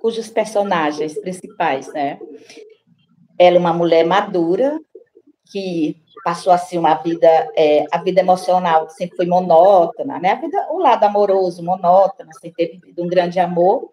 cujos 0.00 0.28
personagens 0.28 1.18
principais, 1.18 1.92
né? 1.92 2.20
Ela 3.38 3.56
é 3.56 3.58
uma 3.58 3.72
mulher 3.72 4.04
madura 4.04 4.78
que 5.50 5.96
passou 6.22 6.52
assim 6.52 6.76
uma 6.76 6.94
vida, 6.94 7.26
é, 7.56 7.84
a 7.90 7.98
vida 7.98 8.20
emocional 8.20 8.88
sempre 8.90 9.16
foi 9.16 9.26
monótona, 9.26 10.18
né? 10.18 10.32
A 10.32 10.34
vida, 10.34 10.66
o 10.70 10.78
lado 10.78 11.04
amoroso 11.04 11.62
monótono, 11.62 12.30
sem 12.40 12.52
ter 12.52 12.72
vivido 12.72 13.02
um 13.02 13.08
grande 13.08 13.40
amor, 13.40 13.90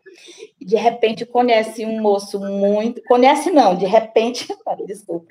e 0.59 0.65
de 0.65 0.75
repente 0.75 1.25
conhece 1.25 1.85
um 1.85 2.01
moço 2.01 2.39
muito, 2.39 3.01
conhece 3.03 3.51
não, 3.51 3.75
de 3.75 3.85
repente, 3.85 4.47
desculpa, 4.85 5.27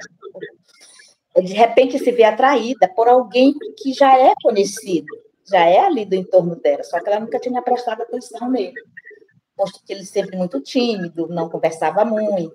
de 1.43 1.53
repente 1.53 1.99
se 1.99 2.13
vê 2.13 2.25
atraída 2.25 2.89
por 2.89 3.09
alguém 3.09 3.53
que 3.77 3.93
já 3.93 4.19
é 4.19 4.33
conhecido, 4.43 5.09
já 5.47 5.67
é 5.67 5.81
ali 5.81 6.05
do 6.07 6.15
entorno 6.15 6.57
dela, 6.57 6.83
só 6.85 7.01
que 7.01 7.09
ela 7.09 7.21
nunca 7.21 7.39
tinha 7.39 7.61
prestado 7.61 8.03
atenção 8.03 8.51
nele, 8.51 8.75
posto 9.57 9.85
que 9.85 9.93
ele 9.93 10.05
sempre 10.05 10.37
muito 10.37 10.61
tímido, 10.61 11.29
não 11.29 11.49
conversava 11.49 12.05
muito. 12.05 12.55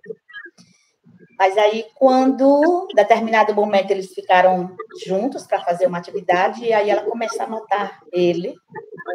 Mas 1.39 1.57
aí, 1.57 1.85
quando, 1.95 2.85
em 2.91 2.95
determinado 2.95 3.55
momento, 3.55 3.91
eles 3.91 4.13
ficaram 4.13 4.75
juntos 5.07 5.47
para 5.47 5.61
fazer 5.61 5.87
uma 5.87 5.97
atividade, 5.97 6.65
e 6.65 6.73
aí 6.73 6.89
ela 6.89 7.03
começa 7.03 7.45
a 7.45 7.47
notar 7.47 7.97
ele, 8.11 8.53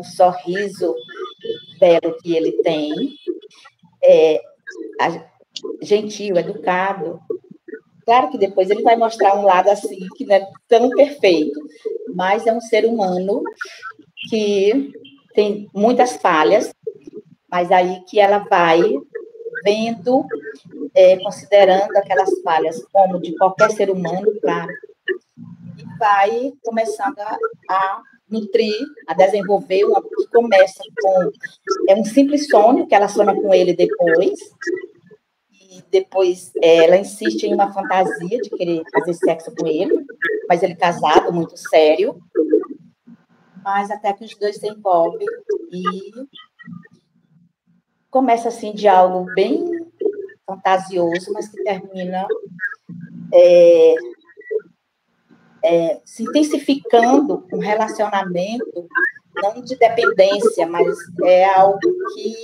o 0.00 0.04
sorriso 0.04 0.94
belo 1.78 2.16
que 2.22 2.34
ele 2.34 2.52
tem, 2.62 3.10
é, 4.02 4.40
gentil, 5.82 6.38
educado. 6.38 7.20
Claro 8.06 8.30
que 8.30 8.38
depois 8.38 8.70
ele 8.70 8.82
vai 8.82 8.96
mostrar 8.96 9.38
um 9.38 9.44
lado 9.44 9.68
assim, 9.68 10.08
que 10.16 10.24
não 10.24 10.36
é 10.36 10.48
tão 10.66 10.88
perfeito, 10.90 11.60
mas 12.14 12.46
é 12.46 12.54
um 12.54 12.60
ser 12.60 12.86
humano 12.86 13.42
que 14.30 14.92
tem 15.34 15.68
muitas 15.74 16.16
falhas, 16.16 16.74
mas 17.50 17.70
aí 17.70 18.02
que 18.08 18.18
ela 18.18 18.38
vai 18.38 18.80
vendo, 19.62 20.26
é, 20.94 21.18
considerando 21.18 21.96
aquelas 21.96 22.30
falhas 22.42 22.84
como 22.92 23.20
de 23.20 23.36
qualquer 23.36 23.70
ser 23.72 23.90
humano, 23.90 24.32
claro, 24.40 24.72
e 25.76 25.98
vai 25.98 26.52
começando 26.62 27.18
a, 27.18 27.38
a 27.68 28.02
nutrir, 28.28 28.80
a 29.06 29.14
desenvolver, 29.14 29.84
uma, 29.84 30.02
que 30.02 30.26
começa 30.32 30.82
com 31.00 31.30
é 31.88 31.94
um 31.94 32.04
simples 32.04 32.48
sonho 32.48 32.86
que 32.86 32.94
ela 32.94 33.08
sonha 33.08 33.34
com 33.34 33.52
ele 33.52 33.74
depois, 33.74 34.38
e 35.52 35.82
depois 35.90 36.52
é, 36.62 36.84
ela 36.84 36.96
insiste 36.96 37.44
em 37.44 37.54
uma 37.54 37.72
fantasia 37.72 38.40
de 38.40 38.50
querer 38.50 38.82
fazer 38.92 39.14
sexo 39.14 39.52
com 39.56 39.66
ele, 39.66 40.04
mas 40.48 40.62
ele 40.62 40.76
casado, 40.76 41.32
muito 41.32 41.56
sério, 41.56 42.20
mas 43.64 43.90
até 43.90 44.12
que 44.12 44.24
os 44.24 44.36
dois 44.36 44.56
se 44.56 44.68
envolvem 44.68 45.26
e 45.72 46.10
começa 48.10 48.48
assim 48.48 48.72
de 48.72 48.86
algo 48.86 49.26
bem 49.34 49.64
fantasioso, 50.46 51.32
mas 51.32 51.48
que 51.48 51.62
termina 51.62 52.26
é, 53.32 53.94
é, 55.64 56.00
se 56.04 56.22
intensificando 56.22 57.46
um 57.52 57.58
relacionamento 57.58 58.86
não 59.42 59.60
de 59.62 59.76
dependência, 59.76 60.66
mas 60.66 60.96
é 61.24 61.44
algo 61.44 61.78
que 61.80 62.34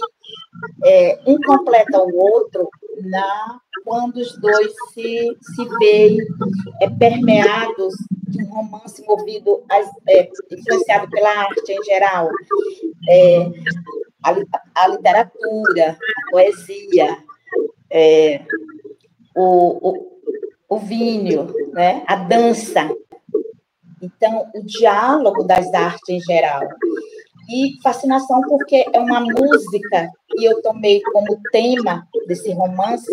é, 0.85 1.21
um 1.26 1.40
completa 1.40 2.02
o 2.02 2.16
outro 2.16 2.69
na 3.02 3.61
quando 3.85 4.16
os 4.16 4.37
dois 4.38 4.73
se, 4.92 5.37
se 5.40 5.69
veem 5.78 6.19
é, 6.83 6.90
permeados 6.90 7.95
de 8.28 8.42
um 8.42 8.47
romance 8.47 9.02
movido, 9.07 9.64
é, 10.09 10.28
influenciado 10.50 11.09
pela 11.11 11.30
arte 11.30 11.73
em 11.73 11.85
geral. 11.85 12.28
É, 13.09 13.50
a, 14.23 14.85
a 14.85 14.88
literatura, 14.88 15.97
a 15.97 16.30
poesia, 16.30 17.16
é, 17.90 18.40
o, 19.37 19.90
o, 19.90 20.20
o 20.68 20.78
vinho, 20.78 21.52
né? 21.73 22.02
a 22.06 22.16
dança. 22.16 22.88
Então, 24.02 24.50
o 24.54 24.62
diálogo 24.64 25.44
das 25.44 25.73
artes 25.75 26.09
em 26.09 26.20
geral. 26.20 26.62
E 27.49 27.80
fascinação 27.82 28.40
porque 28.42 28.87
é 28.92 29.00
uma 29.00 29.20
música 29.20 30.09
que 30.28 30.44
eu 30.44 30.62
tomei 30.62 31.02
como 31.02 31.40
tema 31.50 32.06
desse 32.26 32.52
romance, 32.52 33.11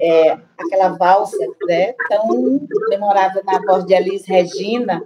é, 0.00 0.38
aquela 0.58 0.90
valsa 0.90 1.38
né, 1.66 1.94
tão 2.08 2.60
memorável 2.90 3.42
na 3.44 3.58
voz 3.60 3.86
de 3.86 3.94
Alice 3.94 4.30
Regina, 4.30 5.02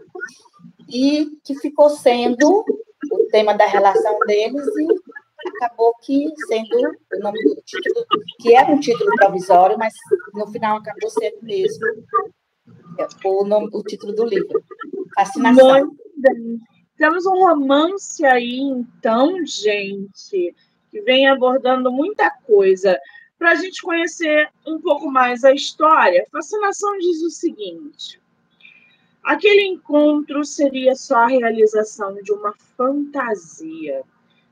e 0.89 1.29
que 1.45 1.55
ficou 1.61 1.91
sendo 1.91 2.65
o 3.13 3.27
tema 3.31 3.55
da 3.55 3.67
relação 3.67 4.19
deles 4.27 4.67
e 4.67 5.10
acabou 5.61 5.95
que 6.01 6.33
sendo 6.47 6.77
o 7.13 7.19
nome 7.21 7.39
do 7.45 7.63
título, 7.63 8.07
que 8.39 8.57
era 8.57 8.71
um 8.71 8.81
título 8.81 9.15
provisório, 9.17 9.79
mas 9.79 9.93
no 10.33 10.47
final 10.49 10.79
acabou 10.79 11.11
sendo 11.11 11.43
mesmo 11.43 11.87
é, 12.99 13.07
o, 13.29 13.45
nome, 13.45 13.69
o 13.73 13.83
título 13.83 14.15
do 14.15 14.25
livro. 14.25 14.65
Fascinação. 15.15 15.87
Muito 15.87 15.97
bem. 16.17 16.59
Temos 16.97 17.27
um 17.27 17.47
romance 17.47 18.25
aí, 18.25 18.61
então, 18.61 19.45
gente, 19.45 20.55
que 20.91 21.01
vem 21.03 21.29
abordando 21.29 21.93
muita 21.93 22.31
coisa. 22.31 22.99
Para 23.39 23.53
a 23.53 23.55
gente 23.55 23.81
conhecer 23.81 24.51
um 24.67 24.81
pouco 24.81 25.11
mais 25.11 25.45
a 25.45 25.53
história, 25.53 26.27
Fascinação 26.31 26.99
diz 26.99 27.23
o 27.23 27.31
seguinte: 27.31 28.21
Aquele 29.23 29.63
encontro 29.67 30.45
seria 30.45 30.95
só 30.95 31.17
a 31.17 31.29
realização 31.29 32.15
de 32.23 32.33
uma 32.33 32.55
fantasia, 32.77 34.03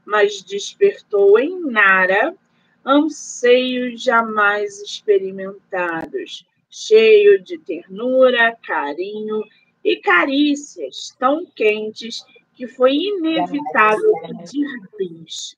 mas 0.09 0.43
despertou 0.43 1.39
em 1.39 1.61
Nara 1.71 2.35
anseios 2.83 4.03
jamais 4.03 4.81
experimentados, 4.81 6.47
cheio 6.71 7.43
de 7.43 7.59
ternura, 7.59 8.57
carinho 8.67 9.45
e 9.85 9.97
carícias 9.97 11.15
tão 11.19 11.45
quentes 11.55 12.25
que 12.55 12.67
foi 12.67 12.95
inevitável 12.95 14.13
pedir 14.23 14.67
bis. 14.97 15.55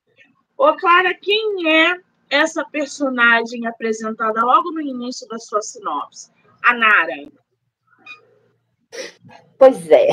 Ô, 0.59 0.75
Clara, 0.75 1.15
quem 1.15 1.73
é 1.73 2.01
essa 2.29 2.65
personagem 2.65 3.69
apresentada 3.69 4.43
logo 4.43 4.73
no 4.73 4.81
início 4.81 5.29
da 5.29 5.39
sua 5.39 5.63
sinopse? 5.63 6.33
A 6.65 6.75
Nara. 6.75 7.15
Pois 9.57 9.89
é. 9.89 10.09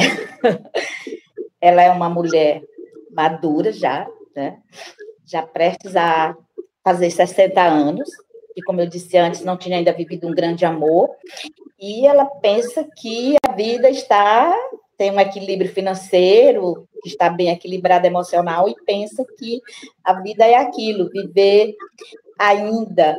Ela 1.59 1.81
é 1.81 1.89
uma 1.89 2.07
mulher 2.07 2.63
madura 3.09 3.71
já, 3.71 4.07
né? 4.37 4.59
já 5.25 5.41
prestes 5.41 5.95
a 5.95 6.37
fazer 6.83 7.09
60 7.09 7.59
anos, 7.59 8.07
e 8.55 8.61
como 8.61 8.79
eu 8.79 8.87
disse 8.87 9.17
antes, 9.17 9.43
não 9.43 9.57
tinha 9.57 9.77
ainda 9.77 9.91
vivido 9.91 10.27
um 10.27 10.33
grande 10.33 10.63
amor, 10.63 11.09
e 11.79 12.05
ela 12.05 12.25
pensa 12.25 12.87
que 12.95 13.35
a 13.45 13.51
vida 13.51 13.89
está 13.89 14.55
tem 14.97 15.11
um 15.11 15.19
equilíbrio 15.19 15.71
financeiro, 15.71 16.87
está 17.05 17.29
bem 17.29 17.49
equilibrado 17.49 18.07
emocional, 18.07 18.67
e 18.67 18.75
pensa 18.83 19.23
que 19.37 19.61
a 20.03 20.13
vida 20.21 20.43
é 20.43 20.55
aquilo, 20.55 21.09
viver 21.09 21.75
ainda 22.39 23.15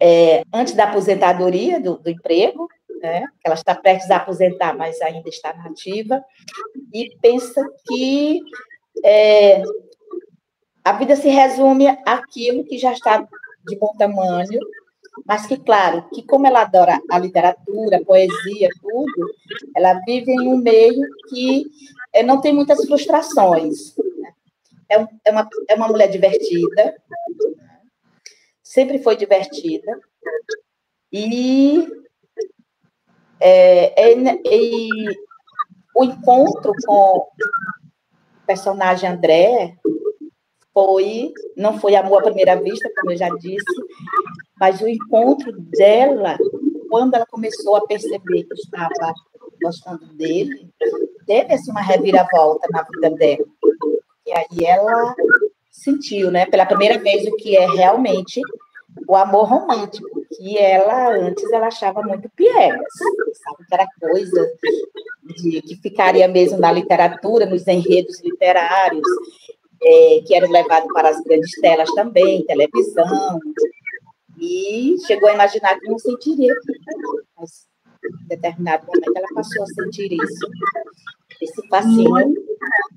é, 0.00 0.42
antes 0.52 0.74
da 0.74 0.84
aposentadoria 0.84 1.80
do, 1.80 1.96
do 1.98 2.10
emprego, 2.10 2.68
né? 3.00 3.24
Ela 3.44 3.54
está 3.54 3.72
prestes 3.72 4.10
a 4.10 4.16
aposentar, 4.16 4.76
mas 4.76 5.00
ainda 5.00 5.28
está 5.28 5.54
nativa, 5.54 6.24
e 6.92 7.16
pensa 7.22 7.64
que 7.86 8.40
é, 9.04 9.62
a 10.86 10.92
vida 10.92 11.16
se 11.16 11.28
resume 11.28 11.88
àquilo 12.06 12.64
que 12.64 12.78
já 12.78 12.92
está 12.92 13.26
de 13.66 13.76
bom 13.76 13.92
tamanho, 13.98 14.60
mas 15.26 15.44
que, 15.44 15.56
claro, 15.56 16.08
que 16.10 16.22
como 16.22 16.46
ela 16.46 16.60
adora 16.60 17.02
a 17.10 17.18
literatura, 17.18 17.96
a 17.96 18.04
poesia, 18.04 18.68
tudo, 18.80 19.34
ela 19.74 20.00
vive 20.06 20.30
em 20.30 20.46
um 20.46 20.56
meio 20.56 21.02
que 21.28 21.64
é, 22.12 22.22
não 22.22 22.40
tem 22.40 22.54
muitas 22.54 22.86
frustrações. 22.86 23.96
Né? 23.96 24.32
É, 24.88 25.06
é, 25.24 25.32
uma, 25.32 25.48
é 25.68 25.74
uma 25.74 25.88
mulher 25.88 26.08
divertida, 26.08 26.94
sempre 28.62 29.00
foi 29.00 29.16
divertida, 29.16 30.00
e 31.12 31.84
é, 33.40 34.08
é, 34.08 34.14
e 34.44 34.88
o 35.96 36.04
encontro 36.04 36.72
com 36.86 36.92
o 36.92 37.28
personagem 38.46 39.10
André 39.10 39.76
foi, 40.76 41.32
não 41.56 41.80
foi 41.80 41.96
amor 41.96 42.18
à 42.18 42.24
primeira 42.24 42.54
vista, 42.56 42.90
como 43.00 43.10
eu 43.10 43.16
já 43.16 43.30
disse, 43.30 43.64
mas 44.60 44.78
o 44.82 44.86
encontro 44.86 45.50
dela, 45.74 46.36
quando 46.90 47.14
ela 47.14 47.24
começou 47.24 47.76
a 47.76 47.86
perceber 47.86 48.44
que 48.44 48.52
estava 48.52 49.14
gostando 49.62 50.04
dele, 50.12 50.68
teve 51.26 51.54
assim, 51.54 51.70
uma 51.70 51.80
reviravolta 51.80 52.68
na 52.70 52.82
vida 52.82 53.08
dela. 53.16 53.46
E 54.26 54.32
aí 54.32 54.66
ela 54.66 55.14
sentiu, 55.70 56.30
né, 56.30 56.44
pela 56.44 56.66
primeira 56.66 56.98
vez, 56.98 57.26
o 57.26 57.36
que 57.36 57.56
é 57.56 57.66
realmente 57.70 58.42
o 59.08 59.16
amor 59.16 59.48
romântico, 59.48 60.26
que 60.36 60.58
ela 60.58 61.08
antes 61.08 61.50
ela 61.52 61.68
achava 61.68 62.02
muito 62.02 62.28
piegas, 62.36 62.82
sabe, 63.42 63.66
que 63.66 63.74
era 63.74 63.86
coisa 63.98 64.52
de, 65.36 65.62
que 65.62 65.76
ficaria 65.76 66.28
mesmo 66.28 66.58
na 66.58 66.70
literatura, 66.70 67.46
nos 67.46 67.66
enredos 67.66 68.20
literários, 68.22 69.06
é, 69.82 70.20
que 70.26 70.34
eram 70.34 70.50
levados 70.50 70.92
para 70.92 71.10
as 71.10 71.20
grandes 71.22 71.52
telas 71.60 71.90
também, 71.94 72.44
televisão, 72.44 73.40
e 74.38 74.96
chegou 75.06 75.28
a 75.28 75.34
imaginar 75.34 75.78
que 75.78 75.88
não 75.88 75.98
sentiria 75.98 76.54
mas 77.38 77.66
em 78.04 78.28
determinado 78.28 78.86
momento 78.86 79.16
ela 79.16 79.26
passou 79.34 79.62
a 79.62 79.66
sentir 79.66 80.12
isso, 80.12 80.48
esse 81.40 81.68
fascínio 81.68 82.34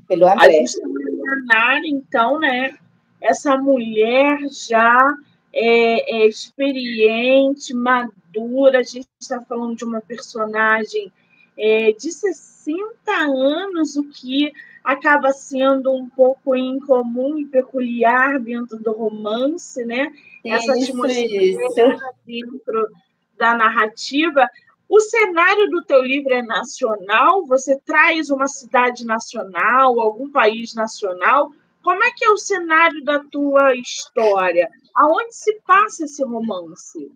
pelo 0.08 0.28
André. 0.28 0.64
Imaginar, 0.64 1.82
então, 1.86 2.40
né, 2.40 2.78
essa 3.22 3.58
mulher 3.58 4.38
já 4.50 5.16
é, 5.54 6.22
é 6.24 6.28
experiente, 6.28 7.74
madura, 7.74 8.80
a 8.80 8.84
gente 8.84 9.08
está 9.20 9.42
falando 9.42 9.76
de 9.76 9.84
uma 9.84 10.02
personagem 10.02 11.12
é, 11.58 11.92
de 11.92 12.12
60 12.12 12.76
anos, 13.12 13.98
o 13.98 14.04
que 14.10 14.52
acaba 14.84 15.32
sendo 15.32 15.94
um 15.94 16.10
pouco 16.10 16.56
incomum 16.56 17.38
e 17.38 17.46
peculiar 17.46 18.40
dentro 18.40 18.78
do 18.78 18.92
romance, 18.92 19.84
né? 19.86 20.12
Essa 20.46 20.78
isso, 20.78 20.92
atmosfera 20.92 22.14
dentro 22.26 22.90
da 23.38 23.56
narrativa. 23.56 24.48
O 24.88 25.00
cenário 25.00 25.70
do 25.70 25.84
teu 25.84 26.02
livro 26.02 26.34
é 26.34 26.42
nacional? 26.42 27.46
Você 27.46 27.80
traz 27.86 28.30
uma 28.30 28.48
cidade 28.48 29.06
nacional, 29.06 30.00
algum 30.00 30.32
país 30.32 30.74
nacional? 30.74 31.52
Como 31.84 32.04
é 32.04 32.12
que 32.12 32.26
é 32.26 32.30
o 32.30 32.38
cenário 32.38 33.04
da 33.04 33.20
tua 33.20 33.76
história? 33.76 34.70
Aonde 34.96 35.36
se 35.36 35.62
passa 35.66 36.06
esse 36.06 36.24
romance? 36.24 37.12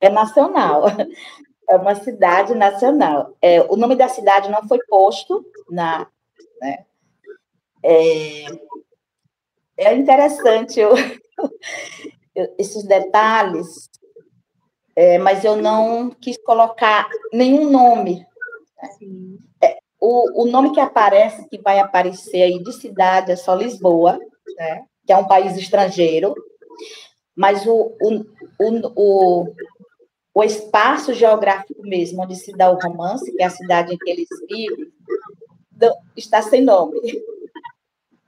É 0.00 0.08
nacional. 0.08 0.84
É 1.68 1.76
uma 1.76 1.94
cidade 1.94 2.52
nacional. 2.52 3.36
É, 3.40 3.62
o 3.62 3.76
nome 3.76 3.94
da 3.94 4.08
cidade 4.08 4.50
não 4.50 4.66
foi 4.66 4.80
posto 4.88 5.46
na. 5.70 6.04
Né? 6.60 6.84
É, 7.90 8.44
é 9.76 9.94
interessante 9.96 10.78
eu, 10.78 10.92
eu, 12.36 12.54
esses 12.56 12.84
detalhes, 12.84 13.90
é, 14.94 15.18
mas 15.18 15.44
eu 15.44 15.56
não 15.56 16.10
quis 16.10 16.38
colocar 16.44 17.08
nenhum 17.32 17.68
nome. 17.68 18.24
Né? 18.80 19.38
É, 19.60 19.78
o, 20.00 20.44
o 20.44 20.46
nome 20.46 20.72
que 20.72 20.78
aparece, 20.78 21.48
que 21.48 21.60
vai 21.60 21.80
aparecer 21.80 22.42
aí 22.42 22.62
de 22.62 22.72
cidade, 22.74 23.32
é 23.32 23.36
só 23.36 23.56
Lisboa, 23.56 24.20
né? 24.56 24.84
que 25.04 25.12
é 25.12 25.16
um 25.16 25.26
país 25.26 25.56
estrangeiro, 25.56 26.32
mas 27.34 27.66
o, 27.66 27.96
o, 28.00 28.24
o, 28.94 29.54
o, 30.32 30.44
espaço 30.44 31.12
geográfico 31.12 31.82
mesmo, 31.82 32.22
onde 32.22 32.36
se 32.36 32.52
dá 32.52 32.70
o 32.70 32.78
romance, 32.78 33.32
que 33.32 33.42
é 33.42 33.46
a 33.46 33.50
cidade 33.50 33.92
em 33.92 33.98
que 33.98 34.08
eles 34.08 34.28
vivem, 34.48 34.92
está 36.16 36.40
sem 36.40 36.62
nome. 36.62 37.00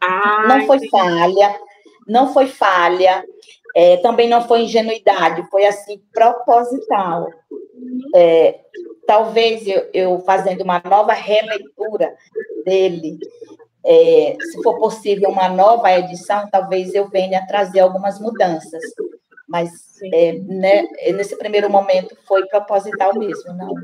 Ah, 0.02 0.44
não 0.48 0.66
foi 0.66 0.88
falha, 0.88 1.60
não 2.08 2.32
foi 2.32 2.46
falha, 2.48 3.24
é, 3.74 3.98
também 3.98 4.28
não 4.28 4.46
foi 4.46 4.62
ingenuidade, 4.62 5.48
foi 5.48 5.64
assim, 5.64 6.02
proposital. 6.12 7.28
É, 8.14 8.60
talvez 9.06 9.66
eu, 9.66 9.88
eu, 9.94 10.18
fazendo 10.20 10.62
uma 10.62 10.82
nova 10.84 11.12
releitura 11.12 12.12
dele, 12.64 13.18
é, 13.84 14.36
se 14.40 14.62
for 14.62 14.78
possível 14.78 15.30
uma 15.30 15.48
nova 15.48 15.92
edição, 15.92 16.48
talvez 16.50 16.94
eu 16.94 17.08
venha 17.08 17.46
trazer 17.46 17.80
algumas 17.80 18.20
mudanças. 18.20 18.82
Mas 19.48 19.70
é, 20.12 20.32
né, 20.32 20.82
nesse 21.14 21.36
primeiro 21.36 21.70
momento 21.70 22.16
foi 22.26 22.44
proposital 22.46 23.16
mesmo, 23.16 23.52
não. 23.54 23.74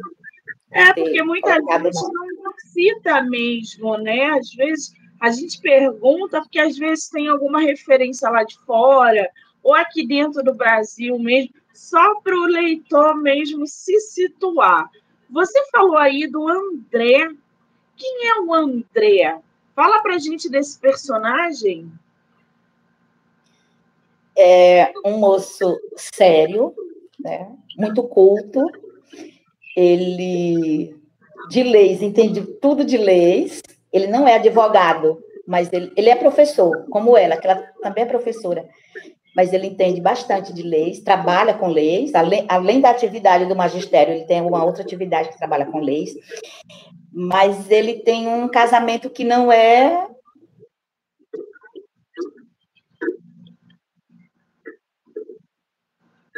É, 0.70 0.92
porque 0.92 1.22
muita 1.22 1.54
gente 1.54 1.72
não 1.72 2.52
cita 2.72 3.22
mesmo, 3.22 3.96
né? 3.98 4.30
Às 4.30 4.50
vezes 4.50 4.92
a 5.20 5.30
gente 5.30 5.60
pergunta 5.60 6.40
porque 6.40 6.58
às 6.58 6.76
vezes 6.76 7.08
tem 7.08 7.28
alguma 7.28 7.60
referência 7.60 8.28
lá 8.30 8.44
de 8.44 8.58
fora, 8.60 9.30
ou 9.62 9.74
aqui 9.74 10.06
dentro 10.06 10.42
do 10.42 10.54
Brasil 10.54 11.18
mesmo, 11.18 11.52
só 11.74 12.20
para 12.20 12.36
o 12.36 12.46
leitor 12.46 13.16
mesmo 13.16 13.66
se 13.66 13.98
situar. 14.00 14.88
Você 15.30 15.64
falou 15.70 15.96
aí 15.96 16.26
do 16.26 16.48
André. 16.48 17.28
Quem 17.96 18.28
é 18.28 18.40
o 18.40 18.54
André? 18.54 19.38
Fala 19.74 20.00
para 20.00 20.14
a 20.14 20.18
gente 20.18 20.48
desse 20.48 20.78
personagem. 20.78 21.90
É 24.36 24.92
um 25.04 25.18
moço 25.18 25.78
sério, 25.96 26.72
né? 27.18 27.52
muito 27.78 28.02
culto. 28.02 28.60
Ele, 29.76 30.96
de 31.48 31.62
leis, 31.62 32.02
entende 32.02 32.44
tudo 32.60 32.84
de 32.84 32.98
leis. 32.98 33.62
Ele 33.92 34.06
não 34.06 34.26
é 34.26 34.34
advogado, 34.34 35.22
mas 35.46 35.72
ele, 35.72 35.92
ele 35.96 36.10
é 36.10 36.16
professor, 36.16 36.86
como 36.90 37.16
ela, 37.16 37.36
que 37.36 37.46
ela 37.46 37.62
também 37.82 38.04
é 38.04 38.06
professora, 38.06 38.68
mas 39.34 39.52
ele 39.52 39.66
entende 39.66 40.00
bastante 40.00 40.52
de 40.52 40.62
leis, 40.62 41.00
trabalha 41.00 41.54
com 41.54 41.68
leis, 41.68 42.14
além, 42.14 42.44
além 42.48 42.80
da 42.80 42.90
atividade 42.90 43.46
do 43.46 43.56
magistério, 43.56 44.14
ele 44.14 44.24
tem 44.24 44.40
uma 44.40 44.64
outra 44.64 44.82
atividade 44.82 45.30
que 45.30 45.38
trabalha 45.38 45.66
com 45.66 45.78
leis, 45.78 46.14
mas 47.12 47.70
ele 47.70 48.00
tem 48.00 48.28
um 48.28 48.48
casamento 48.48 49.08
que 49.08 49.24
não 49.24 49.50
é 49.50 50.08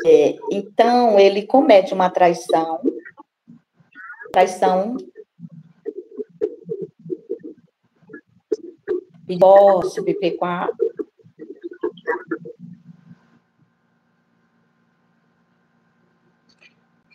É, 0.06 0.36
então, 0.50 1.18
ele 1.18 1.46
comete 1.46 1.92
uma 1.92 2.08
traição, 2.08 2.80
traição, 4.32 4.96
divórcio, 9.30 10.04
PP4. 10.04 10.70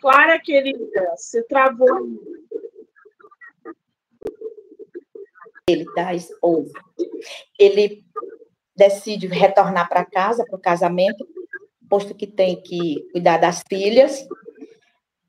Clara, 0.00 0.38
querida, 0.38 1.14
você 1.16 1.42
travou. 1.42 1.88
Ele 5.68 5.84
dá 5.96 6.14
esposa. 6.14 6.72
Ele 7.58 8.04
decide 8.76 9.26
retornar 9.26 9.88
para 9.88 10.04
casa, 10.04 10.44
para 10.44 10.56
o 10.56 10.60
casamento, 10.60 11.26
posto 11.88 12.14
que 12.14 12.26
tem 12.26 12.60
que 12.62 13.08
cuidar 13.12 13.38
das 13.38 13.62
filhas. 13.68 14.26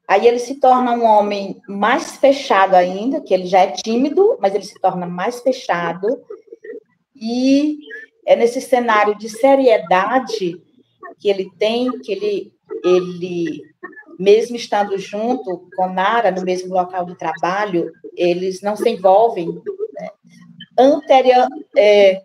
Aí 0.07 0.27
ele 0.27 0.39
se 0.39 0.59
torna 0.59 0.93
um 0.93 1.03
homem 1.03 1.61
mais 1.67 2.17
fechado 2.17 2.75
ainda, 2.75 3.19
que 3.19 3.33
ele 3.33 3.45
já 3.45 3.59
é 3.59 3.71
tímido, 3.71 4.37
mas 4.39 4.53
ele 4.53 4.63
se 4.63 4.79
torna 4.79 5.05
mais 5.05 5.41
fechado. 5.41 6.23
E 7.19 7.79
é 8.25 8.35
nesse 8.35 8.61
cenário 8.61 9.17
de 9.17 9.29
seriedade 9.29 10.61
que 11.19 11.29
ele 11.29 11.49
tem, 11.57 11.91
que 11.99 12.11
ele, 12.11 12.53
ele 12.83 13.61
mesmo 14.19 14.55
estando 14.55 14.97
junto 14.97 15.69
com 15.75 15.87
Nara 15.87 16.31
no 16.31 16.43
mesmo 16.43 16.73
local 16.73 17.05
de 17.05 17.17
trabalho, 17.17 17.91
eles 18.15 18.61
não 18.61 18.75
se 18.75 18.89
envolvem. 18.89 19.47
Né? 19.93 20.09
Anterior, 20.77 21.47
é, 21.75 22.21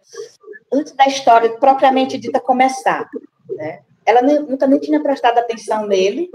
antes 0.72 0.92
da 0.92 1.06
história 1.06 1.50
propriamente 1.58 2.18
dita 2.18 2.40
começar, 2.40 3.08
né? 3.50 3.80
ela 4.04 4.22
nunca 4.22 4.66
nem 4.66 4.80
tinha 4.80 5.02
prestado 5.02 5.38
atenção 5.38 5.86
nele, 5.86 6.30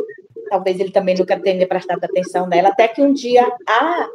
talvez 0.49 0.79
ele 0.79 0.91
também 0.91 1.15
nunca 1.15 1.39
tenha 1.39 1.67
prestado 1.67 2.03
atenção 2.03 2.47
nela, 2.47 2.69
até 2.69 2.87
que 2.87 3.01
um 3.01 3.13
dia 3.13 3.45
há 3.67 4.09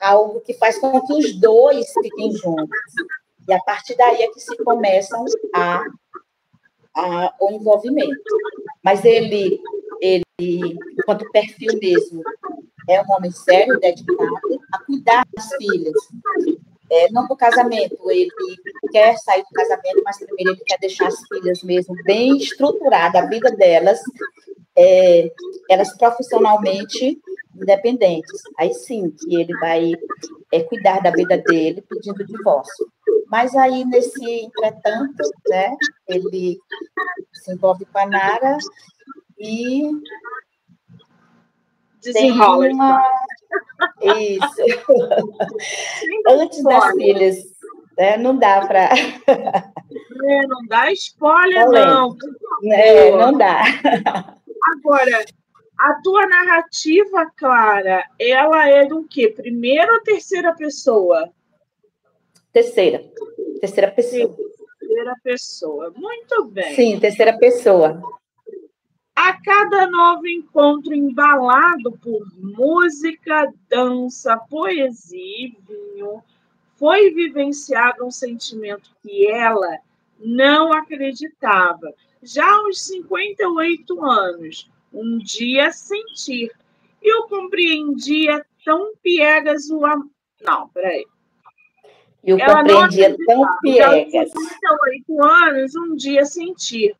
algo 0.00 0.40
que 0.40 0.54
faz 0.54 0.78
com 0.78 1.00
que 1.00 1.12
os 1.12 1.34
dois 1.34 1.86
fiquem 2.02 2.32
juntos. 2.32 2.68
E 3.52 3.54
a 3.54 3.62
partir 3.64 3.94
daí 3.96 4.22
é 4.22 4.28
que 4.28 4.40
se 4.40 4.56
começam 4.64 5.26
a, 5.54 5.84
a 6.96 7.34
o 7.38 7.50
envolvimento. 7.50 8.34
Mas 8.82 9.04
ele, 9.04 9.60
ele, 10.00 10.24
enquanto 10.98 11.30
perfil 11.30 11.78
mesmo, 11.78 12.22
é 12.88 13.02
um 13.02 13.12
homem 13.12 13.30
sério, 13.30 13.78
dedicado 13.78 14.30
a 14.72 14.78
cuidar 14.78 15.26
das 15.34 15.50
filhas, 15.56 15.94
é, 16.90 17.12
não 17.12 17.28
do 17.28 17.36
casamento, 17.36 18.10
ele 18.10 18.30
quer 18.90 19.18
sair 19.18 19.42
do 19.42 19.50
casamento, 19.52 20.02
mas 20.02 20.16
primeiro 20.16 20.52
ele 20.52 20.64
quer 20.64 20.78
deixar 20.78 21.08
as 21.08 21.20
filhas 21.28 21.62
mesmo 21.62 21.94
bem 22.04 22.38
estruturada, 22.38 23.18
a 23.18 23.26
vida 23.26 23.50
delas, 23.50 24.00
é, 24.76 25.30
elas 25.68 25.94
profissionalmente 25.98 27.20
independentes. 27.54 28.42
Aí 28.58 28.72
sim 28.72 29.10
que 29.10 29.36
ele 29.36 29.54
vai 29.58 29.92
é, 30.50 30.62
cuidar 30.62 31.02
da 31.02 31.10
vida 31.10 31.36
dele 31.36 31.82
pedindo 31.82 32.26
divórcio. 32.26 32.90
Mas 33.32 33.56
aí, 33.56 33.82
nesse 33.86 34.22
entretanto, 34.22 35.22
né, 35.48 35.74
ele 36.06 36.58
se 37.32 37.54
envolve 37.54 37.86
com 37.86 37.98
a 37.98 38.04
Nara 38.04 38.58
e 39.38 39.90
Desenrola. 42.02 42.68
Uma, 42.68 43.02
isso. 44.02 44.62
Antes 46.28 46.62
das 46.62 46.92
filhas, 46.92 47.36
né? 47.96 48.18
Não 48.18 48.36
dá 48.36 48.66
para. 48.66 48.90
É, 50.24 50.46
não 50.46 50.66
dá 50.68 50.92
spoiler, 50.92 51.70
não. 51.70 52.14
É, 52.70 53.16
não 53.16 53.32
dá. 53.32 53.62
Agora, 54.76 55.24
a 55.78 55.94
tua 56.02 56.26
narrativa, 56.26 57.32
Clara, 57.38 58.04
ela 58.20 58.68
é 58.68 58.84
do 58.84 59.04
quê? 59.08 59.28
Primeira 59.28 59.90
ou 59.90 60.02
terceira 60.02 60.54
pessoa? 60.54 61.32
Terceira. 62.52 63.02
Terceira 63.60 63.90
pessoa. 63.90 64.36
Terceira 64.78 65.16
pessoa. 65.22 65.92
Muito 65.96 66.44
bem. 66.46 66.74
Sim, 66.74 67.00
terceira 67.00 67.38
pessoa. 67.38 68.02
A 69.14 69.40
cada 69.40 69.86
novo 69.88 70.26
encontro 70.26 70.94
embalado 70.94 71.92
por 72.02 72.26
música, 72.36 73.52
dança, 73.68 74.36
poesia 74.50 75.46
e 75.46 75.56
vinho, 75.66 76.22
foi 76.76 77.10
vivenciado 77.10 78.04
um 78.04 78.10
sentimento 78.10 78.90
que 79.02 79.30
ela 79.30 79.78
não 80.18 80.72
acreditava. 80.72 81.92
Já 82.22 82.48
aos 82.50 82.80
58 82.82 84.04
anos, 84.04 84.70
um 84.92 85.18
dia 85.18 85.70
sentir. 85.70 86.50
Eu 87.00 87.24
compreendia 87.28 88.44
tão 88.64 88.92
piegas 89.02 89.70
o 89.70 89.84
amor. 89.84 90.10
Não, 90.40 90.68
peraí. 90.68 91.06
Eu 92.24 92.38
ela 92.38 92.60
compreendia 92.60 93.16
tão 93.26 93.44
piegas. 93.60 94.30
Aos 94.34 94.48
58 94.48 95.22
anos, 95.24 95.74
um 95.74 95.96
dia 95.96 96.24
sentir. 96.24 96.94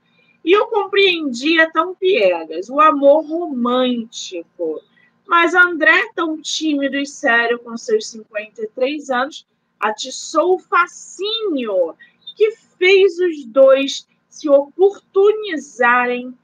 E 0.45 0.53
eu 0.53 0.67
compreendia 0.67 1.71
tão 1.71 1.95
piegas, 1.95 2.69
o 2.69 2.81
amor 2.81 3.25
romântico. 3.25 4.83
Mas 5.27 5.55
André, 5.55 6.11
tão 6.15 6.41
tímido 6.41 6.97
e 6.97 7.07
sério 7.07 7.59
com 7.61 7.77
seus 7.77 8.09
53 8.09 9.11
anos, 9.11 9.47
atiçou 9.79 10.57
o 10.57 10.59
fascínio 10.59 11.95
que 12.37 12.51
fez 12.77 13.19
os 13.19 13.45
dois 13.45 14.07
se 14.29 14.49
oportunizarem 14.49 16.37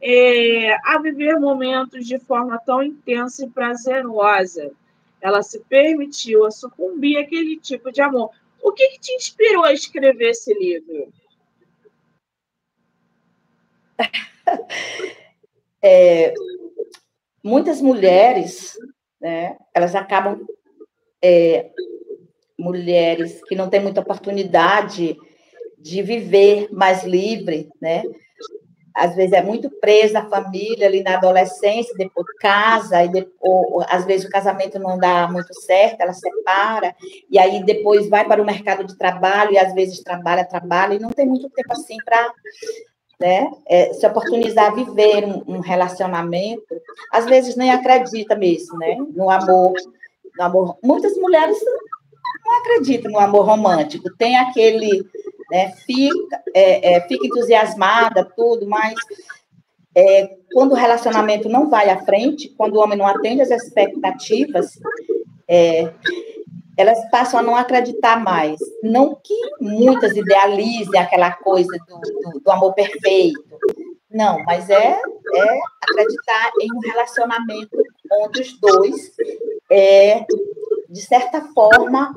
é, 0.00 0.74
a 0.84 0.98
viver 0.98 1.38
momentos 1.38 2.06
de 2.06 2.18
forma 2.18 2.58
tão 2.58 2.82
intensa 2.82 3.44
e 3.44 3.50
prazerosa. 3.50 4.72
Ela 5.24 5.42
se 5.42 5.58
permitiu 5.60 6.44
a 6.44 6.50
sucumbir 6.50 7.16
àquele 7.16 7.58
tipo 7.58 7.90
de 7.90 8.02
amor. 8.02 8.30
O 8.62 8.72
que, 8.72 8.86
que 8.90 9.00
te 9.00 9.12
inspirou 9.14 9.64
a 9.64 9.72
escrever 9.72 10.28
esse 10.28 10.52
livro? 10.52 11.10
é, 15.82 16.34
muitas 17.42 17.80
mulheres, 17.80 18.76
né, 19.18 19.56
elas 19.72 19.94
acabam, 19.94 20.46
é, 21.22 21.70
mulheres 22.58 23.40
que 23.48 23.54
não 23.54 23.70
têm 23.70 23.80
muita 23.80 24.02
oportunidade 24.02 25.16
de 25.78 26.02
viver 26.02 26.68
mais 26.70 27.02
livre, 27.02 27.70
né? 27.80 28.02
Às 28.94 29.14
vezes 29.16 29.32
é 29.32 29.42
muito 29.42 29.68
presa 29.68 30.20
à 30.20 30.28
família 30.28 30.86
ali 30.86 31.02
na 31.02 31.16
adolescência, 31.16 31.94
depois 31.98 32.26
casa, 32.38 33.02
e 33.02 33.08
depois, 33.08 33.86
às 33.88 34.04
vezes 34.04 34.26
o 34.26 34.30
casamento 34.30 34.78
não 34.78 34.96
dá 34.96 35.28
muito 35.28 35.52
certo, 35.60 36.00
ela 36.00 36.12
separa, 36.12 36.94
e 37.28 37.38
aí 37.38 37.64
depois 37.64 38.08
vai 38.08 38.24
para 38.24 38.40
o 38.40 38.46
mercado 38.46 38.84
de 38.84 38.96
trabalho, 38.96 39.52
e 39.52 39.58
às 39.58 39.74
vezes 39.74 40.00
trabalha, 40.00 40.44
trabalha, 40.44 40.94
e 40.94 41.00
não 41.00 41.10
tem 41.10 41.26
muito 41.26 41.50
tempo 41.50 41.72
assim 41.72 41.96
para 42.04 42.32
né? 43.18 43.50
É, 43.66 43.92
se 43.92 44.06
oportunizar 44.06 44.66
a 44.66 44.74
viver 44.74 45.24
um, 45.24 45.56
um, 45.56 45.60
relacionamento, 45.60 46.74
às 47.12 47.24
vezes 47.26 47.56
nem 47.56 47.70
acredita 47.70 48.34
mesmo, 48.34 48.76
né? 48.76 48.96
No 49.14 49.30
amor, 49.30 49.72
no 50.36 50.44
amor. 50.44 50.76
Muitas 50.82 51.16
mulheres 51.16 51.56
não 52.44 52.58
acreditam 52.60 53.12
no 53.12 53.18
amor 53.18 53.46
romântico. 53.46 54.14
Tem 54.16 54.36
aquele, 54.36 55.06
né? 55.50 55.72
Fica, 55.86 56.42
é, 56.54 56.94
é, 56.94 57.00
fica 57.02 57.26
entusiasmada, 57.26 58.24
tudo, 58.36 58.66
mas 58.66 58.94
é, 59.94 60.36
quando 60.52 60.72
o 60.72 60.76
relacionamento 60.76 61.48
não 61.48 61.68
vai 61.68 61.88
à 61.90 62.04
frente, 62.04 62.48
quando 62.56 62.76
o 62.76 62.80
homem 62.80 62.98
não 62.98 63.06
atende 63.06 63.42
às 63.42 63.50
expectativas, 63.50 64.78
é, 65.48 65.92
elas 66.76 66.98
passam 67.10 67.38
a 67.38 67.42
não 67.42 67.56
acreditar 67.56 68.22
mais. 68.22 68.58
Não 68.82 69.14
que 69.22 69.34
muitas 69.60 70.16
idealizem 70.16 70.98
aquela 70.98 71.32
coisa 71.32 71.76
do, 71.88 72.00
do, 72.00 72.40
do 72.40 72.50
amor 72.50 72.74
perfeito. 72.74 73.42
Não, 74.10 74.42
mas 74.44 74.70
é, 74.70 74.92
é 74.92 75.58
acreditar 75.82 76.52
em 76.60 76.72
um 76.72 76.80
relacionamento 76.80 77.76
onde 78.12 78.42
os 78.42 78.60
dois, 78.60 79.12
é, 79.70 80.24
de 80.88 81.00
certa 81.00 81.40
forma, 81.52 82.14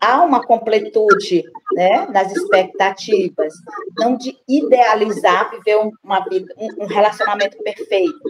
há 0.00 0.22
uma 0.22 0.46
completude 0.46 1.44
né, 1.72 2.06
nas 2.10 2.32
expectativas, 2.32 3.54
não 3.96 4.16
de 4.16 4.36
idealizar 4.48 5.50
viver 5.50 5.76
uma 6.02 6.20
vida, 6.20 6.54
um, 6.56 6.86
relacionamento 6.86 7.56
perfeito. 7.62 8.20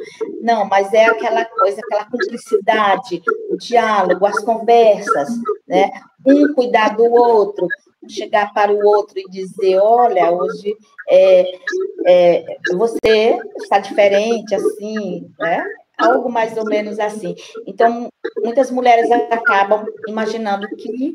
Não, 0.40 0.64
mas 0.64 0.92
é 0.92 1.06
aquela 1.06 1.44
coisa, 1.44 1.80
aquela 1.80 2.04
cumplicidade, 2.04 3.22
o 3.50 3.56
diálogo, 3.56 4.26
as 4.26 4.38
conversas, 4.40 5.28
né, 5.66 5.90
um 6.26 6.52
cuidar 6.54 6.96
do 6.96 7.04
outro, 7.04 7.66
chegar 8.08 8.52
para 8.54 8.72
o 8.72 8.84
outro 8.86 9.18
e 9.18 9.28
dizer, 9.30 9.78
olha, 9.78 10.30
hoje 10.30 10.74
é, 11.08 11.58
é, 12.06 12.44
você 12.76 13.38
está 13.56 13.78
diferente, 13.78 14.54
assim, 14.54 15.30
né? 15.38 15.64
Algo 15.98 16.30
mais 16.30 16.56
ou 16.56 16.64
menos 16.64 17.00
assim. 17.00 17.34
Então, 17.66 18.08
muitas 18.42 18.70
mulheres 18.70 19.10
acabam 19.10 19.84
imaginando 20.06 20.68
que 20.76 21.12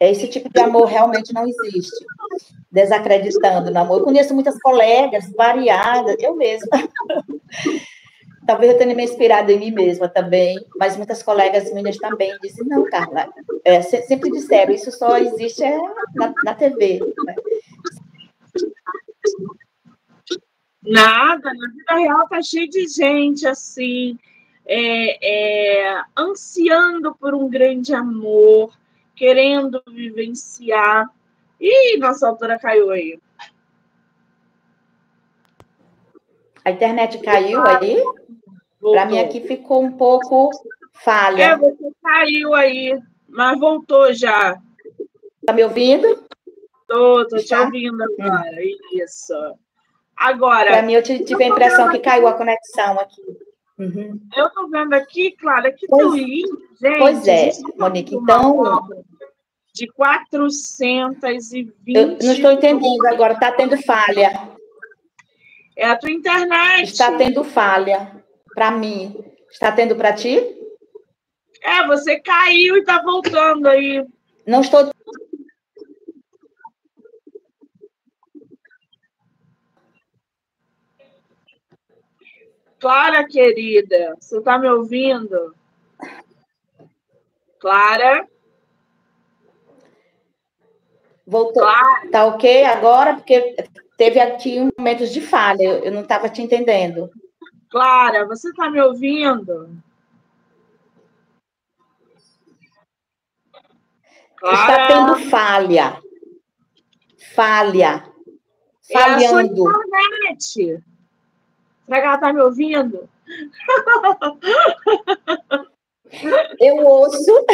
esse 0.00 0.28
tipo 0.28 0.48
de 0.48 0.60
amor 0.60 0.86
realmente 0.86 1.32
não 1.32 1.46
existe, 1.46 2.04
desacreditando 2.70 3.70
no 3.70 3.78
amor. 3.78 4.00
Eu 4.00 4.04
conheço 4.04 4.34
muitas 4.34 4.58
colegas 4.60 5.30
variadas, 5.36 6.16
eu 6.18 6.34
mesma. 6.36 6.68
Talvez 8.46 8.72
eu 8.72 8.78
tenha 8.78 8.94
me 8.94 9.04
inspirado 9.04 9.50
em 9.50 9.58
mim 9.58 9.70
mesma 9.70 10.06
também, 10.06 10.62
mas 10.76 10.96
muitas 10.96 11.22
colegas 11.22 11.72
minhas 11.72 11.96
também 11.96 12.36
dizem, 12.42 12.66
não, 12.66 12.84
Carla, 12.84 13.32
é, 13.64 13.80
sempre 13.80 14.30
disseram, 14.30 14.74
isso 14.74 14.92
só 14.92 15.16
existe 15.16 15.64
é, 15.64 15.78
na, 16.14 16.34
na 16.44 16.54
TV. 16.54 17.00
Nada, 20.82 21.54
na 21.54 21.68
vida 21.68 21.94
real 21.96 22.28
tá 22.28 22.42
cheio 22.42 22.68
de 22.68 22.86
gente 22.86 23.46
assim, 23.46 24.18
é, 24.66 25.86
é, 25.86 26.02
ansiando 26.16 27.14
por 27.14 27.34
um 27.34 27.48
grande 27.48 27.94
amor, 27.94 28.70
querendo 29.14 29.82
vivenciar. 29.88 31.08
Ih, 31.60 31.98
nossa 31.98 32.28
altura 32.28 32.58
caiu 32.58 32.90
aí. 32.90 33.18
A 36.64 36.70
internet 36.70 37.18
caiu 37.18 37.62
aí? 37.62 38.02
Para 38.80 39.06
mim 39.06 39.18
aqui 39.18 39.40
ficou 39.40 39.82
um 39.82 39.92
pouco 39.92 40.50
falha. 40.94 41.42
É, 41.42 41.56
você 41.56 41.90
caiu 42.02 42.54
aí, 42.54 42.98
mas 43.28 43.58
voltou 43.58 44.12
já. 44.12 44.58
Tá 45.46 45.52
me 45.52 45.62
ouvindo? 45.62 46.24
Tô, 46.86 47.26
tô 47.26 47.36
te 47.36 47.54
ouvindo 47.54 48.02
agora. 48.02 48.56
Isso. 48.92 49.34
Agora. 50.16 50.70
Para 50.70 50.82
mim, 50.82 50.94
eu 50.94 51.02
tive 51.02 51.44
a 51.44 51.48
impressão 51.48 51.90
que 51.90 51.98
caiu 51.98 52.26
a 52.26 52.34
conexão 52.34 52.98
aqui. 53.00 53.22
Uhum. 53.78 54.20
Eu 54.36 54.50
tô 54.50 54.68
vendo 54.68 54.94
aqui, 54.94 55.32
claro, 55.32 55.74
que 55.74 55.86
pois, 55.86 56.02
teu 56.02 56.16
gente. 56.16 56.48
Pois 56.98 57.26
é, 57.26 57.50
Monique. 57.76 58.14
Então. 58.14 58.88
De 59.74 59.88
420. 59.88 61.72
Eu 61.88 62.06
não 62.22 62.32
estou 62.32 62.52
entendendo 62.52 63.06
agora, 63.06 63.34
tá 63.34 63.50
tendo 63.50 63.76
falha. 63.82 64.54
É 65.76 65.88
a 65.88 65.96
tua 65.96 66.12
internet. 66.12 66.84
Está 66.84 67.16
tendo 67.16 67.42
falha 67.42 68.22
para 68.54 68.70
mim. 68.70 69.16
Está 69.50 69.72
tendo 69.72 69.96
para 69.96 70.12
ti? 70.12 70.40
É, 71.62 71.86
você 71.86 72.20
caiu 72.20 72.76
e 72.76 72.80
está 72.80 73.02
voltando 73.02 73.66
aí. 73.66 74.04
Não 74.46 74.60
estou. 74.60 74.93
Clara, 82.84 83.26
querida, 83.26 84.14
você 84.20 84.36
está 84.36 84.58
me 84.58 84.68
ouvindo? 84.68 85.54
Clara? 87.58 88.28
Voltou. 91.26 91.62
Clara. 91.62 92.10
Tá 92.10 92.26
ok 92.26 92.64
agora? 92.66 93.14
Porque 93.14 93.56
teve 93.96 94.20
aqui 94.20 94.60
um 94.60 94.68
momentos 94.76 95.10
de 95.14 95.22
falha, 95.22 95.78
eu 95.78 95.90
não 95.90 96.02
estava 96.02 96.28
te 96.28 96.42
entendendo. 96.42 97.10
Clara, 97.70 98.26
você 98.26 98.50
está 98.50 98.70
me 98.70 98.82
ouvindo? 98.82 99.82
Clara. 104.36 104.60
Está 104.60 104.88
tendo 104.88 105.30
falha. 105.30 106.02
Falha. 107.34 108.12
Falhando. 108.92 109.70
É 109.70 109.72
a 109.72 110.34
internet. 110.34 110.93
Será 111.86 112.00
que 112.00 112.06
ela 112.06 112.14
está 112.14 112.32
me 112.32 112.40
ouvindo? 112.40 113.08
Eu 116.60 116.76
ouço. 116.76 117.46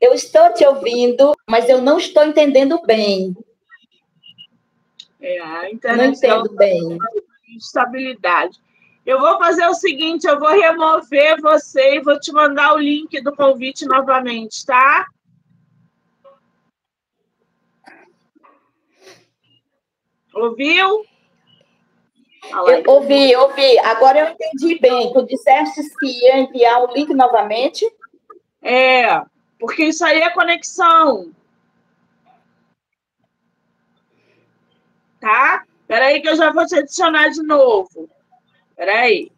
Eu 0.00 0.14
estou 0.14 0.52
te 0.54 0.64
ouvindo, 0.64 1.34
mas 1.48 1.68
eu 1.68 1.80
não 1.80 1.98
estou 1.98 2.24
entendendo 2.24 2.80
bem. 2.82 3.36
É, 5.20 5.38
a 5.40 5.70
internet 5.70 6.26
não 6.26 6.40
entendo 6.40 6.56
bem 6.56 6.98
estabilidade. 7.56 8.58
Eu 9.04 9.18
vou 9.18 9.38
fazer 9.38 9.66
o 9.66 9.74
seguinte, 9.74 10.26
eu 10.26 10.38
vou 10.38 10.50
remover 10.50 11.40
você 11.40 11.96
e 11.96 12.02
vou 12.02 12.18
te 12.18 12.32
mandar 12.32 12.74
o 12.74 12.78
link 12.78 13.20
do 13.20 13.34
convite 13.34 13.86
novamente, 13.86 14.64
tá? 14.64 15.06
Ouviu? 20.34 21.04
Eu 22.42 22.82
ouvi, 22.86 23.36
ouvi. 23.36 23.78
Agora 23.80 24.18
eu 24.18 24.28
entendi 24.32 24.78
bem. 24.78 25.12
Tu 25.12 25.26
disseste 25.26 25.82
que 25.98 26.06
ia 26.06 26.38
enviar 26.38 26.82
o 26.82 26.92
link 26.92 27.12
novamente? 27.14 27.84
É, 28.62 29.22
porque 29.58 29.84
isso 29.84 30.04
aí 30.04 30.20
é 30.20 30.30
conexão. 30.30 31.32
Tá? 35.20 35.64
Espera 35.82 36.06
aí 36.06 36.20
que 36.20 36.28
eu 36.28 36.36
já 36.36 36.50
vou 36.52 36.66
te 36.66 36.76
adicionar 36.76 37.28
de 37.28 37.42
novo. 37.42 38.08
Espera 38.70 39.00
aí. 39.00 39.30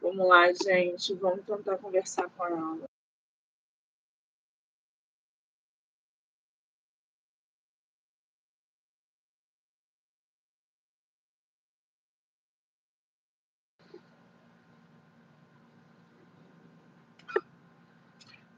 Vamos 0.00 0.26
lá, 0.26 0.52
gente. 0.52 1.14
Vamos 1.14 1.46
tentar 1.46 1.78
conversar 1.78 2.28
com 2.36 2.46
ela. 2.46 2.91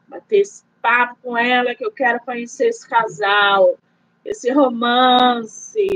Bater 0.09 0.40
esse 0.40 0.64
papo 0.81 1.17
com 1.23 1.37
ela, 1.37 1.75
que 1.75 1.85
eu 1.85 1.90
quero 1.90 2.21
conhecer 2.21 2.69
esse 2.69 2.88
casal, 2.88 3.79
esse 4.25 4.51
romance. 4.51 5.87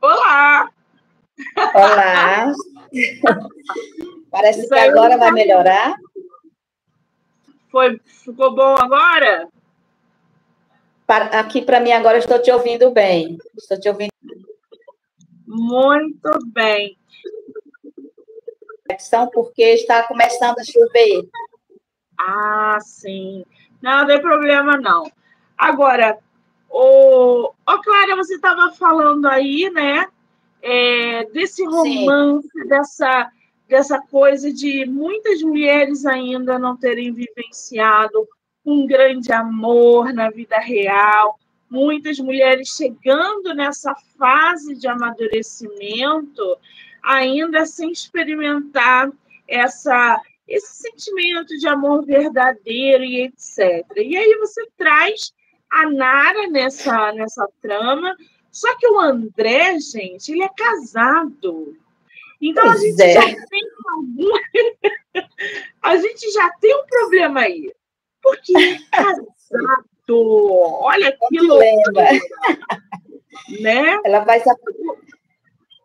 Olá! 0.00 0.68
Olá! 1.74 2.52
Parece 4.30 4.60
Isso 4.60 4.68
que 4.68 4.78
agora 4.78 5.16
vai 5.16 5.30
melhorar. 5.30 5.94
Foi, 7.72 7.98
ficou 8.04 8.54
bom 8.54 8.76
agora? 8.78 9.48
aqui 11.32 11.60
para 11.60 11.80
mim 11.80 11.92
agora 11.92 12.18
estou 12.18 12.38
te 12.40 12.50
ouvindo 12.50 12.90
bem. 12.90 13.38
Estou 13.56 13.80
te 13.80 13.88
ouvindo. 13.88 14.12
Muito 15.46 16.30
bem. 16.46 16.96
Porque 19.32 19.62
está 19.62 20.02
começando 20.04 20.58
a 20.58 20.64
chover. 20.64 21.28
Ah, 22.18 22.78
sim. 22.80 23.44
Não, 23.80 24.00
não 24.00 24.06
tem 24.06 24.20
problema 24.20 24.76
não. 24.76 25.10
Agora, 25.56 26.18
o, 26.68 27.52
oh, 27.66 27.82
Clara, 27.82 28.16
você 28.16 28.34
estava 28.34 28.70
falando 28.72 29.26
aí, 29.26 29.70
né? 29.70 30.06
É, 30.60 31.24
desse 31.32 31.64
romance, 31.64 32.48
sim. 32.48 32.68
dessa 32.68 33.30
dessa 33.72 33.98
coisa 33.98 34.52
de 34.52 34.84
muitas 34.84 35.40
mulheres 35.40 36.04
ainda 36.04 36.58
não 36.58 36.76
terem 36.76 37.10
vivenciado 37.10 38.28
um 38.66 38.86
grande 38.86 39.32
amor 39.32 40.12
na 40.12 40.28
vida 40.28 40.58
real, 40.58 41.38
muitas 41.70 42.18
mulheres 42.18 42.68
chegando 42.68 43.54
nessa 43.54 43.94
fase 44.18 44.74
de 44.74 44.86
amadurecimento 44.86 46.42
ainda 47.02 47.64
sem 47.64 47.90
experimentar 47.90 49.10
essa 49.48 50.20
esse 50.46 50.82
sentimento 50.82 51.56
de 51.56 51.66
amor 51.66 52.04
verdadeiro 52.04 53.02
e 53.04 53.22
etc. 53.22 53.86
E 53.96 54.14
aí 54.14 54.36
você 54.38 54.66
traz 54.76 55.32
a 55.70 55.88
Nara 55.88 56.46
nessa 56.48 57.10
nessa 57.12 57.48
trama, 57.62 58.14
só 58.50 58.76
que 58.76 58.86
o 58.86 59.00
André, 59.00 59.80
gente, 59.80 60.30
ele 60.30 60.42
é 60.42 60.50
casado. 60.54 61.74
Então 62.42 62.64
pois 62.64 62.76
a 62.76 62.84
gente 62.84 63.02
é. 63.02 63.12
já 63.12 63.22
tem 63.22 63.62
algum... 63.94 64.32
a 65.82 65.96
gente 65.96 66.30
já 66.32 66.50
tem 66.60 66.74
um 66.74 66.86
problema 66.86 67.40
aí. 67.40 67.72
Porque 68.20 68.52
é 68.56 68.78
casado. 68.90 69.28
Olha 70.10 71.16
que 71.16 71.40
loucura. 71.40 72.08
né? 73.60 74.00
Ela 74.04 74.20
vai 74.20 74.40
se... 74.40 74.50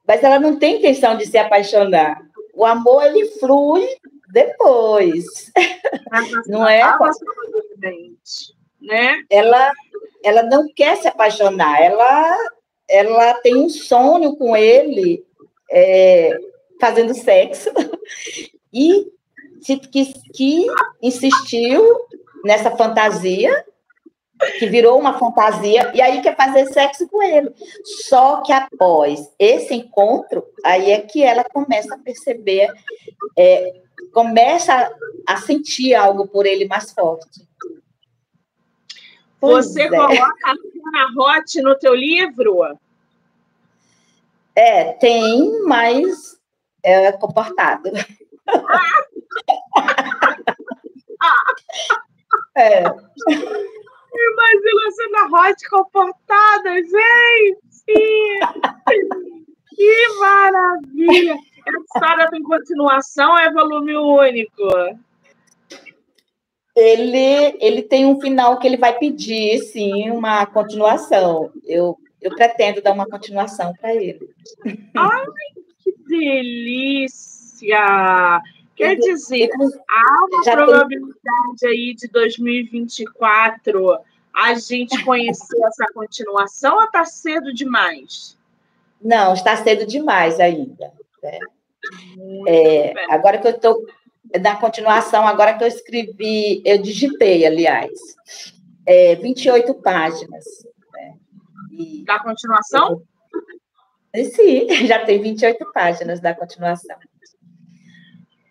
Mas 0.08 0.24
ela 0.24 0.39
não 0.39 0.58
tem 0.58 0.78
intenção 0.78 1.15
de 1.15 1.26
se 1.28 1.38
apaixonar. 1.38 2.22
O 2.54 2.65
amor, 2.65 3.04
ele 3.06 3.28
flui 3.39 3.88
depois. 4.30 5.52
não 6.48 6.67
é? 6.67 6.82
Né? 8.82 9.24
Ela, 9.30 9.72
ela 10.24 10.43
não 10.43 10.67
quer 10.74 10.98
se 10.98 11.08
apaixonar, 11.08 11.82
ela, 11.82 12.38
ela 12.89 13.34
tem 13.36 13.56
um 13.56 13.70
sonho 13.70 14.36
com 14.36 14.56
ele 14.56 15.27
é, 15.71 16.38
fazendo 16.80 17.13
sexo 17.13 17.69
e 18.73 19.08
que, 19.65 20.13
que 20.34 20.67
insistiu 21.01 21.84
nessa 22.43 22.71
fantasia 22.71 23.65
que 24.60 24.67
virou 24.67 24.99
uma 24.99 25.17
fantasia, 25.17 25.91
e 25.93 26.01
aí 26.01 26.21
quer 26.21 26.36
fazer 26.36 26.67
sexo 26.67 27.08
com 27.08 27.21
ele. 27.23 27.51
Só 28.08 28.41
que 28.41 28.53
após 28.53 29.34
esse 29.39 29.73
encontro, 29.73 30.43
aí 30.63 30.91
é 30.91 31.01
que 31.01 31.23
ela 31.23 31.43
começa 31.43 31.95
a 31.95 31.97
perceber, 31.97 32.69
é, 33.36 33.82
começa 34.13 34.91
a 35.27 35.38
sentir 35.38 35.95
algo 35.95 36.27
por 36.27 36.45
ele 36.45 36.67
mais 36.67 36.91
forte. 36.91 37.47
Pois 39.39 39.67
Você 39.67 39.84
é. 39.84 39.89
coloca 39.89 40.34
a 40.45 41.21
hot 41.21 41.62
no 41.62 41.77
teu 41.77 41.93
livro? 41.93 42.77
É, 44.58 44.93
tem, 44.93 45.62
mas 45.65 46.39
é 46.84 47.12
comportado. 47.12 47.91
é. 52.58 52.80
Imagina 52.80 53.12
você 54.86 55.08
na 55.10 55.28
hot 55.28 55.70
comportada, 55.70 56.74
gente! 56.74 58.39
Que 59.76 60.08
maravilha! 60.20 61.36
Essa 61.67 61.78
história 61.93 62.28
tem 62.32 62.41
continuação 62.41 63.38
é 63.38 63.54
volume 63.54 63.96
único? 63.96 64.63
Ele, 66.76 67.56
ele 67.60 67.84
tem 67.84 68.08
um 68.08 68.20
final 68.20 68.58
que 68.58 68.65
ele 68.65 68.78
vai 68.78 68.98
pedir, 68.98 69.60
sim, 69.60 70.10
uma 70.10 70.48
continuação. 70.48 71.52
Eu, 71.63 71.96
eu 72.21 72.36
pretendo 72.36 72.82
dar 72.82 72.93
uma 72.93 73.08
continuação 73.08 73.73
para 73.80 73.95
ele. 73.95 74.30
Ai, 74.95 75.25
que 75.84 75.93
delícia! 76.08 77.77
Quer 78.75 78.95
dizer, 78.95 79.49
há 79.89 80.25
uma 80.25 80.43
Já 80.43 80.56
probabilidade 80.56 81.15
tem... 81.60 81.69
aí 81.69 81.95
de 81.95 82.08
2024 82.10 83.99
a 84.36 84.53
gente 84.53 85.03
conhecer 85.03 85.60
essa 85.65 85.86
continuação 85.93 86.75
ou 86.75 86.84
está 86.84 87.03
cedo 87.03 87.51
demais? 87.51 88.38
Não, 89.01 89.34
está 89.34 89.56
cedo 89.58 89.86
demais 89.86 90.39
ainda. 90.39 90.93
Né? 91.23 91.39
É, 92.47 92.93
agora 93.10 93.39
que 93.39 93.47
eu 93.47 93.51
estou 93.51 93.84
na 94.39 94.56
continuação, 94.58 95.27
agora 95.27 95.56
que 95.56 95.63
eu 95.63 95.67
escrevi, 95.67 96.62
eu 96.63 96.77
digitei, 96.77 97.45
aliás, 97.45 98.15
é, 98.86 99.15
28 99.15 99.73
páginas. 99.75 100.45
Da 102.06 102.20
continuação? 102.20 103.04
Eu, 104.13 104.26
sim, 104.26 104.68
já 104.88 105.06
tem 105.06 105.22
28 105.22 105.72
páginas 105.72 106.20
da 106.20 106.34
continuação. 106.34 106.98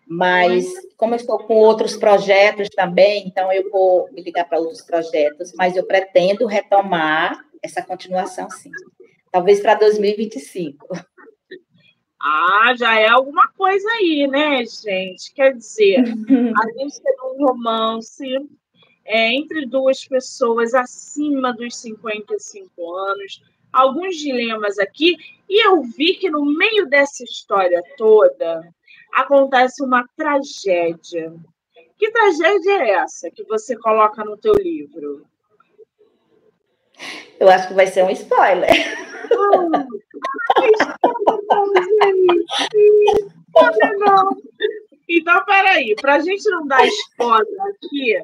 Mas, 0.09 0.65
como 0.95 1.13
eu 1.13 1.17
estou 1.17 1.37
com 1.39 1.55
outros 1.55 1.97
projetos 1.97 2.69
também, 2.69 3.27
então 3.27 3.51
eu 3.51 3.69
vou 3.69 4.09
me 4.13 4.21
ligar 4.21 4.45
para 4.47 4.59
outros 4.59 4.81
projetos, 4.81 5.53
mas 5.53 5.75
eu 5.75 5.85
pretendo 5.85 6.45
retomar 6.45 7.45
essa 7.61 7.81
continuação, 7.81 8.49
sim. 8.49 8.71
Talvez 9.29 9.59
para 9.59 9.75
2025. 9.75 10.87
Ah, 12.21 12.73
já 12.77 12.97
é 12.99 13.09
alguma 13.09 13.49
coisa 13.49 13.87
aí, 13.91 14.27
né, 14.27 14.63
gente? 14.65 15.33
Quer 15.33 15.53
dizer, 15.53 15.99
a 16.57 16.79
gente 16.79 17.01
tem 17.01 17.15
um 17.23 17.45
romance 17.45 18.25
é, 19.07 19.33
entre 19.33 19.65
duas 19.65 20.05
pessoas 20.05 20.73
acima 20.73 21.53
dos 21.53 21.77
55 21.77 22.95
anos, 22.95 23.41
alguns 23.71 24.17
dilemas 24.17 24.77
aqui, 24.77 25.15
e 25.49 25.65
eu 25.65 25.81
vi 25.81 26.15
que 26.15 26.29
no 26.29 26.45
meio 26.45 26.87
dessa 26.87 27.23
história 27.23 27.81
toda, 27.97 28.61
acontece 29.13 29.81
uma 29.81 30.05
tragédia. 30.15 31.33
Que 31.97 32.11
tragédia 32.11 32.83
é 32.83 32.89
essa 32.91 33.31
que 33.31 33.43
você 33.45 33.77
coloca 33.77 34.23
no 34.23 34.37
teu 34.37 34.53
livro? 34.53 35.25
Eu 37.39 37.49
acho 37.49 37.69
que 37.69 37.73
vai 37.73 37.87
ser 37.87 38.03
um 38.03 38.09
spoiler. 38.11 38.69
Então, 45.09 45.45
peraí, 45.45 45.95
para 45.95 46.15
a 46.15 46.19
gente 46.19 46.49
não 46.49 46.67
dar 46.67 46.85
spoiler 46.85 47.61
aqui, 47.61 48.23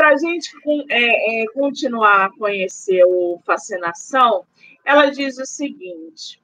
para 0.00 0.14
a 0.14 0.16
gente 0.16 0.50
é, 0.88 1.42
é, 1.42 1.46
continuar 1.48 2.24
a 2.24 2.30
conhecer 2.30 3.04
o 3.04 3.38
Fascinação, 3.44 4.46
ela 4.82 5.10
diz 5.10 5.36
o 5.36 5.44
seguinte: 5.44 6.40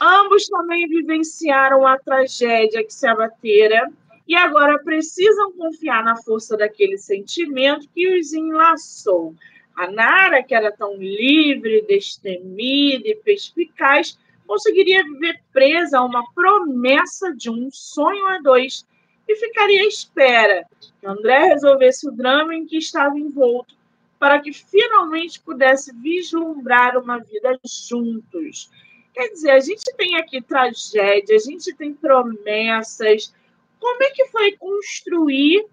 Ambos 0.00 0.46
também 0.46 0.86
vivenciaram 0.86 1.84
a 1.84 1.98
tragédia 1.98 2.84
que 2.84 2.94
se 2.94 3.04
abatera 3.04 3.90
e 4.28 4.36
agora 4.36 4.78
precisam 4.78 5.50
confiar 5.54 6.04
na 6.04 6.14
força 6.22 6.56
daquele 6.56 6.96
sentimento 6.98 7.88
que 7.92 8.16
os 8.16 8.32
enlaçou. 8.32 9.34
A 9.74 9.90
Nara, 9.90 10.44
que 10.44 10.54
era 10.54 10.70
tão 10.70 10.94
livre, 10.94 11.82
destemida 11.82 13.08
e 13.08 13.16
perspicaz, 13.16 14.16
conseguiria 14.46 15.02
viver 15.02 15.42
presa 15.52 15.98
a 15.98 16.04
uma 16.04 16.22
promessa 16.32 17.34
de 17.34 17.50
um 17.50 17.70
sonho 17.72 18.24
a 18.28 18.38
dois 18.38 18.86
e 19.28 19.36
ficaria 19.36 19.82
à 19.82 19.86
espera 19.86 20.66
que 20.80 21.06
André 21.06 21.48
resolvesse 21.48 22.08
o 22.08 22.12
drama 22.12 22.54
em 22.54 22.64
que 22.64 22.78
estava 22.78 23.18
envolto 23.18 23.76
para 24.18 24.40
que 24.40 24.52
finalmente 24.52 25.40
pudesse 25.40 25.94
vislumbrar 25.94 26.96
uma 26.96 27.18
vida 27.18 27.56
juntos. 27.64 28.70
Quer 29.14 29.28
dizer, 29.28 29.50
a 29.50 29.60
gente 29.60 29.84
tem 29.96 30.16
aqui 30.16 30.40
tragédia, 30.40 31.36
a 31.36 31.38
gente 31.38 31.74
tem 31.74 31.94
promessas. 31.94 33.32
Como 33.78 34.02
é 34.02 34.10
que 34.10 34.26
foi 34.26 34.56
construir 34.56 35.64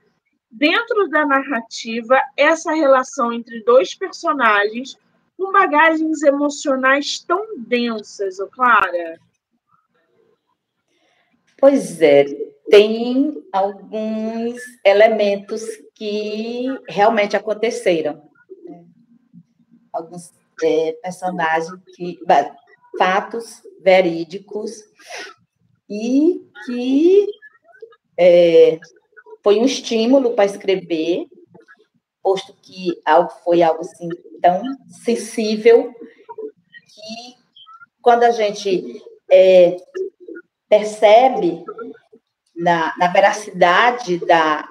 dentro 0.52 1.08
da 1.10 1.26
narrativa 1.26 2.20
essa 2.38 2.74
relação 2.74 3.34
entre 3.34 3.64
dois 3.64 3.96
personagens 3.96 4.98
com 5.38 5.52
bagagens 5.52 6.22
emocionais 6.24 7.20
tão 7.20 7.58
densas, 7.58 8.40
ô 8.40 8.48
Clara? 8.48 9.20
Pois 11.58 12.02
é, 12.02 12.26
tem 12.70 13.44
alguns 13.52 14.60
elementos 14.84 15.62
que 15.94 16.66
realmente 16.88 17.36
aconteceram. 17.36 18.30
Né? 18.66 18.84
Alguns 19.94 20.32
é, 20.64 20.94
personagens 21.02 21.72
que 21.96 22.20
fatos 22.98 23.62
verídicos 23.82 24.84
e 25.90 26.42
que 26.66 27.28
é, 28.18 28.80
foi 29.44 29.60
um 29.60 29.66
estímulo 29.66 30.34
para 30.34 30.46
escrever, 30.46 31.28
posto 32.24 32.54
que 32.62 33.00
algo 33.06 33.30
foi 33.44 33.62
algo 33.62 33.82
assim 33.82 34.10
tão 34.42 34.64
sensível 35.04 35.94
que 35.94 37.36
quando 38.02 38.24
a 38.24 38.32
gente 38.32 39.04
é, 39.32 39.78
percebe 40.68 41.64
na, 42.56 42.94
na 42.98 43.08
veracidade 43.08 44.18
da 44.26 44.68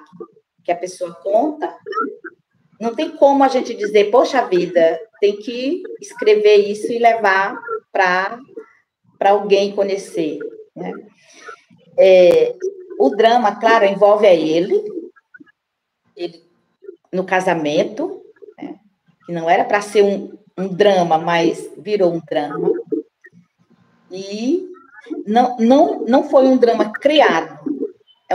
que 0.63 0.71
a 0.71 0.75
pessoa 0.75 1.13
conta, 1.13 1.73
não 2.81 2.95
tem 2.95 3.11
como 3.11 3.43
a 3.43 3.47
gente 3.47 3.73
dizer, 3.73 4.09
poxa 4.09 4.45
vida, 4.45 4.99
tem 5.19 5.37
que 5.37 5.83
escrever 6.01 6.55
isso 6.55 6.91
e 6.91 6.97
levar 6.97 7.57
para 7.91 8.39
alguém 9.29 9.73
conhecer. 9.73 10.39
Né? 10.75 10.91
É, 11.97 12.55
o 12.99 13.09
drama, 13.11 13.55
claro, 13.55 13.85
envolve 13.85 14.25
a 14.25 14.33
ele, 14.33 14.83
ele 16.15 16.43
no 17.13 17.23
casamento, 17.23 18.21
né? 18.57 18.75
que 19.25 19.31
não 19.31 19.49
era 19.49 19.63
para 19.63 19.81
ser 19.81 20.03
um, 20.03 20.37
um 20.57 20.67
drama, 20.67 21.17
mas 21.17 21.71
virou 21.77 22.13
um 22.13 22.19
drama. 22.19 22.71
E 24.11 24.67
não, 25.25 25.57
não, 25.57 26.05
não 26.05 26.23
foi 26.29 26.45
um 26.45 26.57
drama 26.57 26.91
criado, 26.91 27.54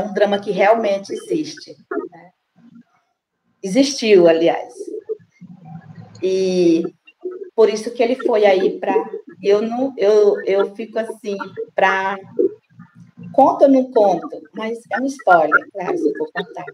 é 0.01 0.05
um 0.05 0.13
drama 0.13 0.39
que 0.39 0.51
realmente 0.51 1.13
existe. 1.13 1.77
Né? 2.11 2.31
Existiu, 3.63 4.29
aliás. 4.29 4.75
E 6.23 6.85
por 7.55 7.69
isso 7.69 7.91
que 7.93 8.03
ele 8.03 8.17
foi 8.17 8.45
aí 8.45 8.79
para 8.79 8.95
eu 9.43 9.63
não, 9.63 9.95
eu, 9.97 10.41
eu 10.45 10.75
fico 10.75 10.99
assim, 10.99 11.37
para. 11.75 12.19
Conto 13.33 13.63
ou 13.63 13.71
não 13.71 13.91
conto? 13.93 14.43
Mas 14.55 14.79
é 14.91 15.01
um 15.01 15.07
spoiler, 15.07 15.71
claro, 15.73 15.97
se 15.97 16.09
eu 16.09 16.15
for 16.17 16.31
contar. 16.33 16.65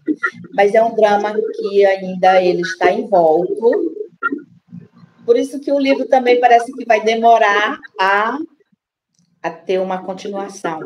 Mas 0.53 0.73
é 0.73 0.83
um 0.83 0.95
drama 0.95 1.33
que 1.33 1.85
ainda 1.85 2.41
ele 2.41 2.61
está 2.61 2.91
envolto. 2.91 3.95
Por 5.23 5.37
isso 5.37 5.59
que 5.59 5.71
o 5.71 5.79
livro 5.79 6.07
também 6.07 6.39
parece 6.39 6.73
que 6.73 6.85
vai 6.85 7.03
demorar 7.03 7.77
a, 7.99 8.37
a 9.43 9.49
ter 9.51 9.79
uma 9.79 10.03
continuação. 10.03 10.79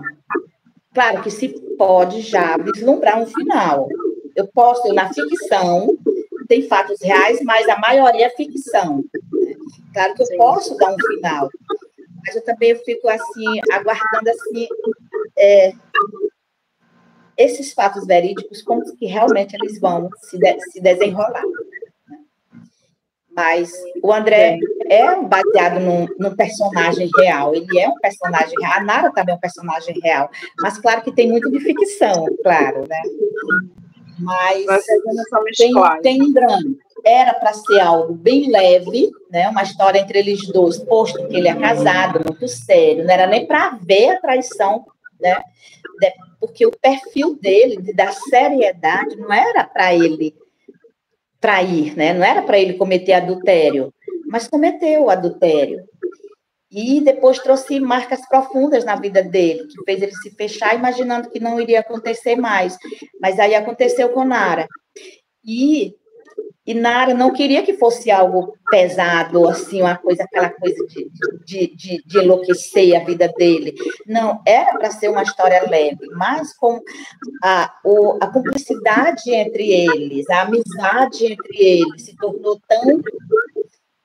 Claro 0.94 1.24
que 1.24 1.32
se 1.32 1.50
pode 1.78 2.22
já 2.22 2.58
vislumbrar 2.58 3.22
um 3.22 3.26
final. 3.26 3.88
Eu 4.36 4.48
posso, 4.48 4.94
na 4.94 5.14
ficção, 5.14 5.98
tem 6.48 6.68
fatos 6.68 7.02
reais, 7.02 7.40
mas 7.44 7.68
a 7.70 7.78
maioria 7.80 8.28
é 8.28 8.30
ficção. 8.30 9.04
Claro 9.94 10.14
que 10.14 10.24
eu 10.24 10.38
posso 10.38 10.76
dar 10.78 10.94
um 10.94 10.98
final, 11.08 11.50
mas 12.26 12.36
eu 12.36 12.44
também 12.44 12.76
fico 12.76 13.10
assim, 13.10 13.62
aguardando 13.72 14.30
assim, 14.30 14.68
é, 15.38 15.74
esses 17.38 17.74
fatos 17.74 18.06
verídicos, 18.06 18.62
como 18.62 18.84
que 18.96 19.06
realmente 19.06 19.56
eles 19.56 19.80
vão 19.80 20.10
se, 20.22 20.38
de, 20.38 20.60
se 20.72 20.82
desenrolar. 20.82 21.44
Mas 23.34 23.72
o 24.04 24.12
André 24.12 24.60
é 24.92 25.16
baseado 25.22 25.80
num, 25.80 26.06
num, 26.20 26.36
personagem 26.36 27.10
real, 27.18 27.56
ele 27.56 27.80
é 27.80 27.88
um 27.88 27.96
personagem 27.96 28.54
real, 28.60 28.74
a 28.74 28.84
Nara 28.84 29.12
também 29.14 29.34
é 29.34 29.38
um 29.38 29.40
personagem 29.40 29.98
real, 30.04 30.30
mas 30.60 30.78
claro 30.78 31.02
que 31.02 31.14
tem 31.14 31.30
muito 31.30 31.50
de 31.50 31.62
ficção, 31.62 32.28
claro, 32.44 32.84
né? 32.90 33.02
Mas 34.20 34.66
tem, 35.58 35.74
tem 36.04 36.22
um 36.22 36.34
drama. 36.34 36.76
Era 37.06 37.34
para 37.34 37.54
ser 37.54 37.80
algo 37.80 38.14
bem 38.14 38.52
leve, 38.52 39.10
né? 39.32 39.48
Uma 39.48 39.64
história 39.64 40.00
entre 40.00 40.20
eles 40.20 40.46
dois, 40.50 40.78
posto 40.78 41.26
que 41.28 41.38
ele 41.38 41.48
é 41.48 41.56
casado, 41.56 42.22
muito 42.28 42.48
sério, 42.50 43.06
não 43.06 43.14
era 43.14 43.26
nem 43.26 43.48
para 43.48 43.80
ver 43.82 44.10
a 44.10 44.20
traição, 44.20 44.86
né? 45.22 45.42
Porque 46.38 46.66
o 46.66 46.72
perfil 46.72 47.38
dele, 47.42 47.78
de, 47.82 47.94
da 47.94 48.12
seriedade, 48.12 49.16
não 49.16 49.32
era 49.32 49.64
para 49.64 49.96
ele 49.96 50.36
trair, 51.40 51.98
né? 51.98 52.14
Não 52.14 52.24
era 52.24 52.42
para 52.42 52.60
ele 52.60 52.74
cometer 52.74 53.14
adultério, 53.14 53.92
mas 54.32 54.48
cometeu 54.48 55.04
o 55.04 55.10
adultério. 55.10 55.84
E 56.72 57.02
depois 57.02 57.38
trouxe 57.40 57.82
marcas 57.82 58.26
profundas 58.30 58.86
na 58.86 58.96
vida 58.96 59.22
dele, 59.22 59.68
que 59.68 59.84
fez 59.84 60.02
ele 60.02 60.16
se 60.16 60.32
fechar 60.32 60.74
imaginando 60.74 61.30
que 61.30 61.38
não 61.38 61.60
iria 61.60 61.82
acontecer 61.82 62.38
mais. 62.38 62.78
Mas 63.20 63.38
aí 63.38 63.54
aconteceu 63.54 64.08
com 64.08 64.24
Nara. 64.24 64.70
E, 65.44 65.94
e 66.66 66.74
Nara 66.74 67.14
não 67.14 67.34
queria 67.34 67.62
que 67.62 67.74
fosse 67.74 68.10
algo 68.10 68.54
pesado, 68.70 69.50
assim, 69.50 69.82
uma 69.82 69.98
coisa, 69.98 70.24
aquela 70.24 70.50
coisa 70.50 70.78
de, 70.88 71.12
de, 71.46 71.76
de, 71.76 72.04
de 72.06 72.20
enlouquecer 72.20 72.96
a 72.96 73.04
vida 73.04 73.28
dele. 73.36 73.76
Não, 74.08 74.42
era 74.48 74.78
para 74.78 74.92
ser 74.92 75.10
uma 75.10 75.24
história 75.24 75.70
leve, 75.70 76.08
mas 76.16 76.56
com 76.56 76.80
a, 77.44 77.70
o, 77.84 78.18
a 78.22 78.28
cumplicidade 78.28 79.30
entre 79.30 79.72
eles, 79.72 80.30
a 80.30 80.44
amizade 80.44 81.34
entre 81.34 81.58
eles 81.58 82.04
se 82.04 82.16
tornou 82.16 82.58
tão. 82.66 83.02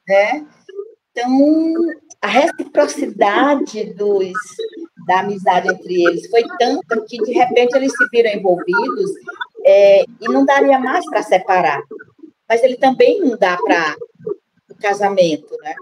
Né, 0.08 0.46
tão 1.12 1.74
a 2.22 2.28
reciprocidade 2.28 3.94
dos, 3.94 4.32
da 5.06 5.20
amizade 5.20 5.68
entre 5.68 6.04
eles 6.04 6.28
foi 6.28 6.44
tanta 6.58 7.00
que, 7.02 7.18
de 7.18 7.32
repente, 7.32 7.76
eles 7.76 7.92
se 7.92 8.08
viram 8.10 8.30
envolvidos 8.30 9.10
é, 9.64 10.02
e 10.02 10.28
não 10.28 10.44
daria 10.44 10.78
mais 10.78 11.04
para 11.08 11.22
separar. 11.22 11.82
Mas 12.48 12.62
ele 12.62 12.76
também 12.76 13.20
não 13.20 13.36
dá 13.36 13.56
para 13.56 13.96
o 14.70 14.74
casamento, 14.74 15.56
né? 15.62 15.74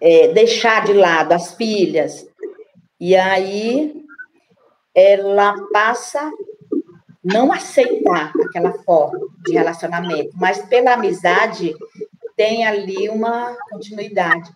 É, 0.00 0.28
deixar 0.32 0.84
de 0.84 0.92
lado 0.92 1.32
as 1.32 1.54
filhas. 1.54 2.26
E 3.00 3.14
aí 3.16 4.04
ela 4.94 5.54
passa 5.72 6.30
não 7.22 7.52
aceitar 7.52 8.32
aquela 8.44 8.72
forma 8.84 9.18
de 9.44 9.52
relacionamento, 9.52 10.30
mas 10.34 10.64
pela 10.66 10.94
amizade 10.94 11.74
tem 12.36 12.66
ali 12.66 13.08
uma 13.08 13.56
continuidade. 13.70 14.50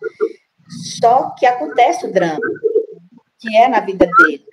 Só 1.01 1.31
que 1.31 1.45
acontece 1.45 2.05
o 2.05 2.13
drama, 2.13 2.39
que 3.39 3.57
é 3.57 3.67
na 3.67 3.79
vida 3.79 4.05
dele. 4.05 4.45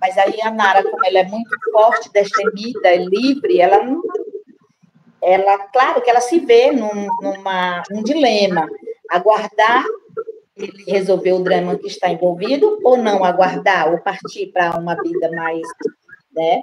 Mas 0.00 0.18
aí 0.18 0.40
a 0.42 0.50
Nara, 0.50 0.82
como 0.82 1.04
ela 1.06 1.20
é 1.20 1.24
muito 1.24 1.50
forte, 1.72 2.12
destemida, 2.12 2.88
é 2.88 2.96
livre, 2.96 3.60
ela 3.60 3.82
não. 3.82 4.02
Ela, 5.20 5.58
claro 5.68 6.02
que 6.02 6.10
ela 6.10 6.20
se 6.20 6.40
vê 6.40 6.72
num, 6.72 7.06
numa, 7.20 7.82
num 7.90 8.02
dilema. 8.02 8.68
Aguardar 9.08 9.84
ele 10.56 10.84
resolver 10.86 11.32
o 11.32 11.42
drama 11.42 11.76
que 11.76 11.86
está 11.86 12.10
envolvido, 12.10 12.78
ou 12.84 12.96
não 12.96 13.24
aguardar, 13.24 13.90
ou 13.90 13.98
partir 13.98 14.48
para 14.48 14.78
uma 14.78 14.94
vida 15.02 15.30
mais, 15.32 15.62
né, 16.34 16.62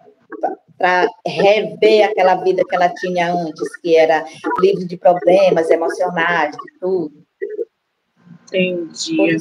para 0.79 1.05
rever 1.27 2.09
aquela 2.09 2.35
vida 2.35 2.63
que 2.67 2.73
ela 2.73 2.87
tinha 2.93 3.33
antes, 3.33 3.75
que 3.77 3.97
era 3.97 4.25
livre 4.61 4.85
de 4.85 4.95
problemas 4.95 5.69
emocionais, 5.69 6.55
de 6.55 6.79
tudo. 6.79 7.25
Entendi. 8.47 9.35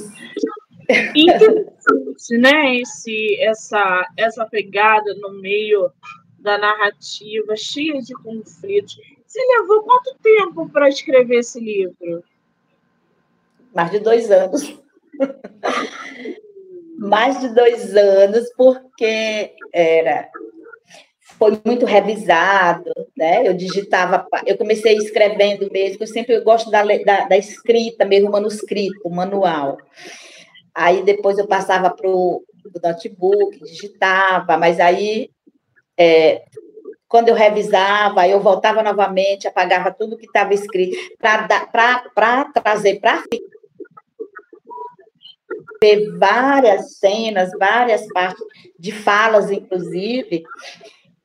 Interessante, 1.14 2.38
né? 2.38 2.76
Esse, 2.78 3.40
essa, 3.40 4.06
essa 4.16 4.46
pegada 4.46 5.14
no 5.20 5.40
meio 5.40 5.92
da 6.40 6.58
narrativa, 6.58 7.54
cheia 7.56 8.02
de 8.02 8.12
conflitos. 8.14 8.98
Você 9.24 9.40
levou 9.58 9.82
quanto 9.84 10.16
tempo 10.20 10.68
para 10.70 10.88
escrever 10.88 11.38
esse 11.38 11.60
livro? 11.60 12.24
Mais 13.72 13.92
de 13.92 14.00
dois 14.00 14.28
anos. 14.30 14.76
Mais 16.98 17.38
de 17.40 17.54
dois 17.54 17.94
anos, 17.94 18.52
porque 18.56 19.54
era 19.72 20.28
foi 21.38 21.58
muito 21.64 21.86
revisado, 21.86 22.90
né? 23.16 23.46
Eu 23.46 23.54
digitava, 23.54 24.26
eu 24.44 24.58
comecei 24.58 24.96
escrevendo 24.96 25.70
mesmo, 25.70 26.02
eu 26.02 26.06
sempre 26.06 26.40
gosto 26.40 26.70
da, 26.70 26.82
da, 26.82 27.28
da 27.28 27.36
escrita, 27.36 28.04
mesmo 28.04 28.30
manuscrito, 28.30 29.08
manual. 29.08 29.78
Aí 30.74 31.02
depois 31.02 31.38
eu 31.38 31.46
passava 31.46 31.90
para 31.90 32.08
o 32.08 32.42
notebook, 32.82 33.58
digitava, 33.62 34.56
mas 34.56 34.80
aí 34.80 35.30
é, 35.96 36.42
quando 37.08 37.28
eu 37.28 37.34
revisava, 37.34 38.28
eu 38.28 38.40
voltava 38.40 38.82
novamente, 38.82 39.48
apagava 39.48 39.92
tudo 39.92 40.18
que 40.18 40.26
estava 40.26 40.52
escrito, 40.52 40.96
para 41.18 42.44
trazer 42.52 43.00
para 43.00 43.22
ter 45.80 46.10
várias 46.18 46.98
cenas, 46.98 47.50
várias 47.58 48.06
partes 48.08 48.44
de 48.78 48.92
falas, 48.92 49.50
inclusive, 49.50 50.44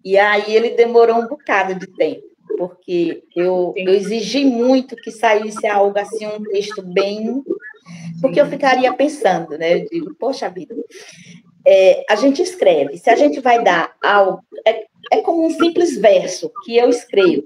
e 0.04 0.18
aí 0.18 0.56
ele 0.56 0.72
demorou 0.72 1.18
um 1.18 1.28
bocado 1.28 1.76
de 1.76 1.88
tempo, 1.88 2.24
porque 2.58 3.24
eu, 3.36 3.74
eu 3.76 3.93
exigi 3.93 4.43
muito 4.43 4.95
que 4.95 5.12
saísse 5.12 5.66
algo 5.68 5.97
assim, 5.97 6.26
um 6.28 6.43
texto 6.43 6.82
bem. 6.82 7.43
Porque 8.22 8.39
eu 8.39 8.45
ficaria 8.45 8.93
pensando, 8.93 9.58
né? 9.58 9.82
Eu 9.82 9.86
digo, 9.86 10.16
poxa 10.16 10.49
vida, 10.49 10.74
é, 11.66 12.06
a 12.10 12.16
gente 12.16 12.41
escreve, 12.41 12.97
se 12.97 13.10
a 13.10 13.16
gente 13.16 13.39
vai 13.39 13.64
dar 13.64 13.95
algo. 14.01 14.41
É, 14.66 14.86
é 15.12 15.22
como 15.22 15.45
um 15.45 15.49
simples 15.49 15.97
verso 15.97 16.51
que 16.64 16.78
eu 16.78 16.89
escrevo. 16.89 17.43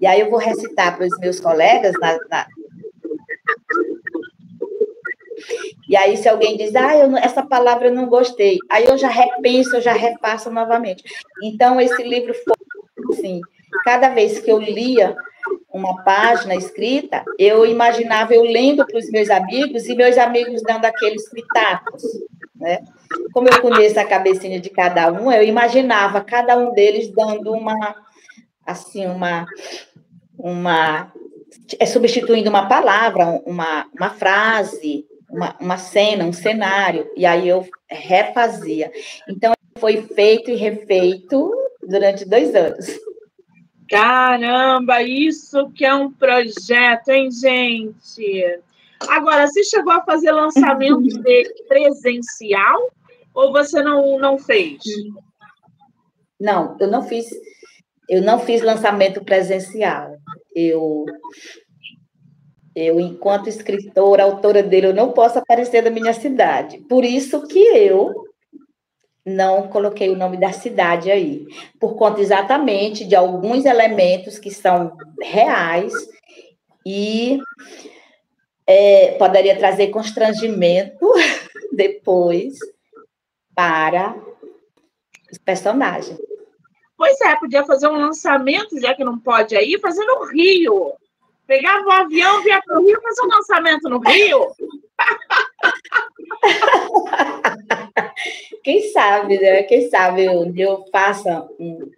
E 0.00 0.06
aí 0.06 0.20
eu 0.20 0.30
vou 0.30 0.38
recitar 0.38 0.96
para 0.96 1.06
os 1.06 1.18
meus 1.18 1.40
colegas 1.40 1.92
na, 2.00 2.18
na, 2.30 2.46
e 5.88 5.96
aí, 5.96 6.16
se 6.16 6.28
alguém 6.28 6.56
diz, 6.56 6.74
ah, 6.74 6.96
eu, 6.96 7.16
essa 7.16 7.44
palavra 7.44 7.88
eu 7.88 7.94
não 7.94 8.06
gostei, 8.06 8.58
aí 8.68 8.86
eu 8.86 8.98
já 8.98 9.08
repenso, 9.08 9.76
eu 9.76 9.80
já 9.80 9.92
repasso 9.92 10.50
novamente. 10.50 11.04
Então, 11.42 11.80
esse 11.80 12.02
livro 12.02 12.34
foi 12.34 12.54
assim, 13.12 13.40
cada 13.84 14.08
vez 14.08 14.40
que 14.40 14.50
eu 14.50 14.58
lia 14.58 15.16
uma 15.72 16.02
página 16.02 16.54
escrita, 16.54 17.24
eu 17.38 17.64
imaginava 17.66 18.34
eu 18.34 18.42
lendo 18.42 18.84
para 18.84 18.98
os 18.98 19.10
meus 19.10 19.30
amigos 19.30 19.86
e 19.86 19.94
meus 19.94 20.18
amigos 20.18 20.62
dando 20.62 20.86
aqueles 20.86 21.28
pitacos, 21.30 22.02
né? 22.54 22.80
Como 23.32 23.48
eu 23.48 23.60
conheço 23.60 24.00
a 24.00 24.04
cabecinha 24.04 24.58
de 24.58 24.70
cada 24.70 25.12
um, 25.12 25.30
eu 25.30 25.44
imaginava 25.44 26.20
cada 26.20 26.56
um 26.56 26.72
deles 26.72 27.08
dando 27.14 27.52
uma, 27.52 27.94
assim, 28.64 29.06
uma, 29.06 29.46
uma, 30.36 31.12
é, 31.78 31.86
substituindo 31.86 32.50
uma 32.50 32.66
palavra, 32.66 33.40
uma, 33.46 33.86
uma 33.94 34.10
frase, 34.10 35.06
uma, 35.36 35.54
uma 35.60 35.76
cena, 35.76 36.24
um 36.24 36.32
cenário, 36.32 37.06
e 37.14 37.26
aí 37.26 37.46
eu 37.46 37.68
refazia. 37.90 38.90
Então, 39.28 39.52
foi 39.78 40.00
feito 40.00 40.50
e 40.50 40.54
refeito 40.54 41.52
durante 41.86 42.24
dois 42.24 42.54
anos. 42.54 42.98
Caramba, 43.88 45.02
isso 45.02 45.70
que 45.72 45.84
é 45.84 45.94
um 45.94 46.10
projeto, 46.10 47.10
hein, 47.10 47.28
gente? 47.30 48.60
Agora, 49.08 49.46
você 49.46 49.62
chegou 49.62 49.92
a 49.92 50.02
fazer 50.02 50.32
lançamento 50.32 51.02
de 51.22 51.52
presencial 51.68 52.90
ou 53.34 53.52
você 53.52 53.82
não, 53.82 54.18
não 54.18 54.38
fez? 54.38 54.80
Não, 56.40 56.76
eu 56.80 56.88
não 56.88 57.02
fiz. 57.02 57.26
Eu 58.08 58.22
não 58.22 58.38
fiz 58.38 58.62
lançamento 58.62 59.22
presencial. 59.22 60.16
Eu 60.54 61.04
eu, 62.76 63.00
enquanto 63.00 63.48
escritora, 63.48 64.22
autora 64.22 64.62
dele, 64.62 64.88
eu 64.88 64.94
não 64.94 65.10
posso 65.10 65.38
aparecer 65.38 65.82
da 65.82 65.88
minha 65.88 66.12
cidade. 66.12 66.76
Por 66.80 67.06
isso 67.06 67.48
que 67.48 67.58
eu 67.58 68.26
não 69.24 69.66
coloquei 69.68 70.10
o 70.10 70.16
nome 70.16 70.36
da 70.36 70.52
cidade 70.52 71.10
aí, 71.10 71.46
por 71.80 71.96
conta 71.96 72.20
exatamente 72.20 73.06
de 73.06 73.16
alguns 73.16 73.64
elementos 73.64 74.38
que 74.38 74.50
são 74.50 74.94
reais 75.20 75.90
e 76.84 77.40
é, 78.66 79.12
poderia 79.12 79.56
trazer 79.56 79.88
constrangimento 79.88 81.10
depois 81.72 82.58
para 83.54 84.14
Os 85.32 85.38
personagens. 85.38 86.18
Pois 86.94 87.18
é, 87.22 87.34
podia 87.36 87.64
fazer 87.64 87.88
um 87.88 87.98
lançamento, 87.98 88.78
já 88.78 88.94
que 88.94 89.02
não 89.02 89.18
pode 89.18 89.56
aí, 89.56 89.78
fazer 89.80 90.04
no 90.04 90.26
Rio. 90.26 90.92
Pegava 91.46 91.84
o 91.84 91.88
um 91.88 91.92
avião, 91.92 92.42
via 92.42 92.60
para 92.64 92.80
o 92.80 92.84
Rio, 92.84 93.00
fazer 93.00 93.22
um 93.22 93.28
lançamento 93.28 93.88
no 93.88 94.00
Rio. 94.00 94.52
Quem 98.64 98.90
sabe, 98.90 99.38
né? 99.38 99.62
Quem 99.62 99.88
sabe 99.88 100.24
eu, 100.24 100.52
eu 100.56 100.84
faça 100.90 101.46
um, 101.60 101.88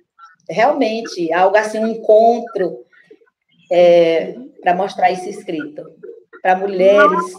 realmente 0.49 1.33
algo 1.33 1.57
assim, 1.57 1.79
um 1.79 1.87
encontro 1.87 2.85
é, 3.73 4.35
para 4.61 4.75
mostrar 4.75 5.11
esse 5.11 5.31
escrito 5.31 5.83
para 6.43 6.57
mulheres 6.57 7.33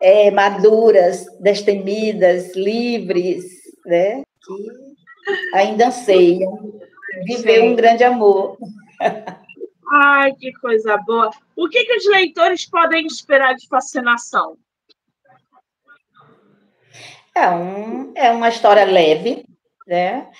é, 0.00 0.30
maduras, 0.30 1.26
destemidas, 1.40 2.54
livres, 2.54 3.44
né? 3.84 4.22
Que 4.44 4.68
ainda 5.54 5.88
anseiam 5.88 6.80
viver 7.24 7.62
um 7.62 7.74
grande 7.74 8.04
amor. 8.04 8.56
Ai, 9.94 10.32
que 10.36 10.50
coisa 10.54 10.96
boa. 10.96 11.30
O 11.54 11.68
que, 11.68 11.84
que 11.84 11.96
os 11.98 12.06
leitores 12.06 12.64
podem 12.64 13.06
esperar 13.06 13.54
de 13.54 13.68
fascinação? 13.68 14.56
É, 17.34 17.50
um, 17.50 18.12
é 18.14 18.30
uma 18.30 18.48
história 18.48 18.84
leve, 18.84 19.44
né? 19.86 20.30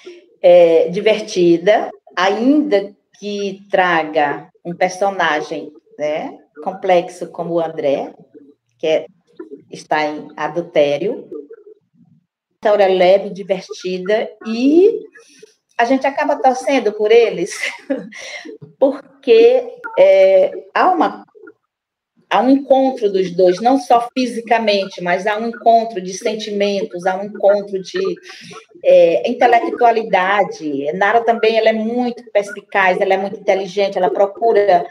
É, 0.40 0.88
divertida, 0.88 1.90
ainda 2.16 2.96
que 3.18 3.62
traga 3.70 4.50
um 4.64 4.74
personagem 4.74 5.70
né? 5.98 6.38
complexo 6.64 7.28
como 7.28 7.54
o 7.54 7.60
André, 7.60 8.14
que 8.78 8.86
é, 8.86 9.06
está 9.70 10.02
em 10.04 10.28
adultério. 10.34 11.28
História 12.54 12.88
leve, 12.88 13.28
divertida, 13.28 14.30
e 14.46 15.00
a 15.82 15.84
gente 15.84 16.06
acaba 16.06 16.36
torcendo 16.36 16.92
por 16.92 17.10
eles, 17.10 17.52
porque 18.78 19.68
é, 19.98 20.52
há 20.74 20.90
uma 20.90 21.24
há 22.30 22.40
um 22.40 22.48
encontro 22.48 23.12
dos 23.12 23.30
dois, 23.30 23.60
não 23.60 23.78
só 23.78 24.08
fisicamente, 24.14 25.02
mas 25.02 25.26
há 25.26 25.36
um 25.36 25.48
encontro 25.48 26.00
de 26.00 26.14
sentimentos, 26.14 27.04
há 27.04 27.18
um 27.18 27.24
encontro 27.24 27.82
de 27.82 28.00
é, 28.82 29.30
intelectualidade. 29.30 30.90
Nara 30.94 31.20
também 31.20 31.58
ela 31.58 31.68
é 31.68 31.74
muito 31.74 32.24
perspicaz, 32.32 32.98
ela 33.00 33.12
é 33.12 33.18
muito 33.18 33.38
inteligente, 33.38 33.98
ela 33.98 34.08
procura 34.08 34.86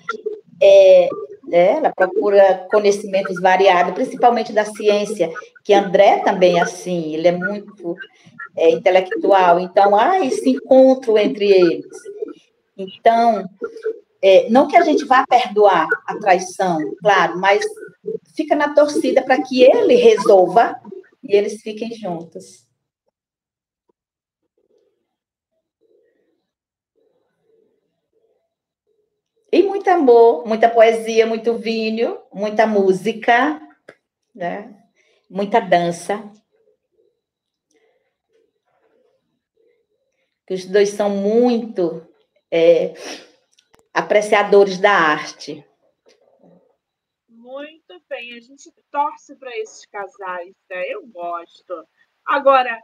é, 0.62 1.10
né, 1.48 1.78
ela 1.78 1.92
procura 1.92 2.68
conhecimentos 2.72 3.42
variados, 3.42 3.94
principalmente 3.94 4.54
da 4.54 4.64
ciência, 4.64 5.30
que 5.64 5.74
André 5.74 6.20
também 6.20 6.60
é 6.60 6.62
assim, 6.62 7.14
ele 7.14 7.28
é 7.28 7.32
muito 7.32 7.98
é, 8.56 8.72
intelectual, 8.72 9.60
então 9.60 9.96
há 9.96 10.26
esse 10.26 10.50
encontro 10.50 11.18
entre 11.18 11.50
eles. 11.52 11.86
Então, 12.78 13.48
é, 14.22 14.50
não 14.50 14.68
que 14.68 14.78
a 14.78 14.84
gente 14.84 15.06
vá 15.06 15.26
perdoar 15.26 15.88
a 16.08 16.18
traição, 16.18 16.78
claro, 17.02 17.40
mas 17.40 17.64
fica 18.36 18.56
na 18.56 18.74
torcida 18.74 19.22
para 19.22 19.42
que 19.42 19.64
ele 19.64 19.96
resolva 19.96 20.80
e 21.24 21.36
eles 21.36 21.62
fiquem 21.62 21.94
juntos. 21.94 22.68
E 29.52 29.64
muito 29.64 29.90
amor, 29.90 30.48
muita 30.48 30.70
poesia, 30.70 31.28
muito 31.28 31.56
vinho, 31.56 32.18
muita 32.32 32.66
música, 32.66 33.62
né? 34.34 34.74
muita 35.32 35.60
dança. 35.62 36.24
Os 40.52 40.66
dois 40.66 40.90
são 40.90 41.10
muito 41.10 42.06
é, 42.52 42.94
apreciadores 43.94 44.78
da 44.78 44.92
arte. 44.92 45.66
Muito 47.30 48.02
bem, 48.10 48.34
a 48.34 48.40
gente 48.42 48.70
torce 48.92 49.34
para 49.38 49.58
esses 49.58 49.86
casais, 49.86 50.54
né? 50.70 50.90
Eu 50.90 51.08
gosto. 51.08 51.88
Agora, 52.26 52.78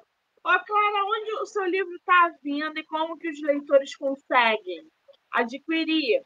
ó, 0.45 0.59
Clara, 0.59 1.05
onde 1.05 1.33
o 1.41 1.45
seu 1.45 1.65
livro 1.65 1.93
está 1.95 2.33
vindo 2.41 2.79
e 2.79 2.85
como 2.85 3.17
que 3.17 3.29
os 3.29 3.41
leitores 3.41 3.93
conseguem 3.97 4.89
adquirir? 5.29 6.23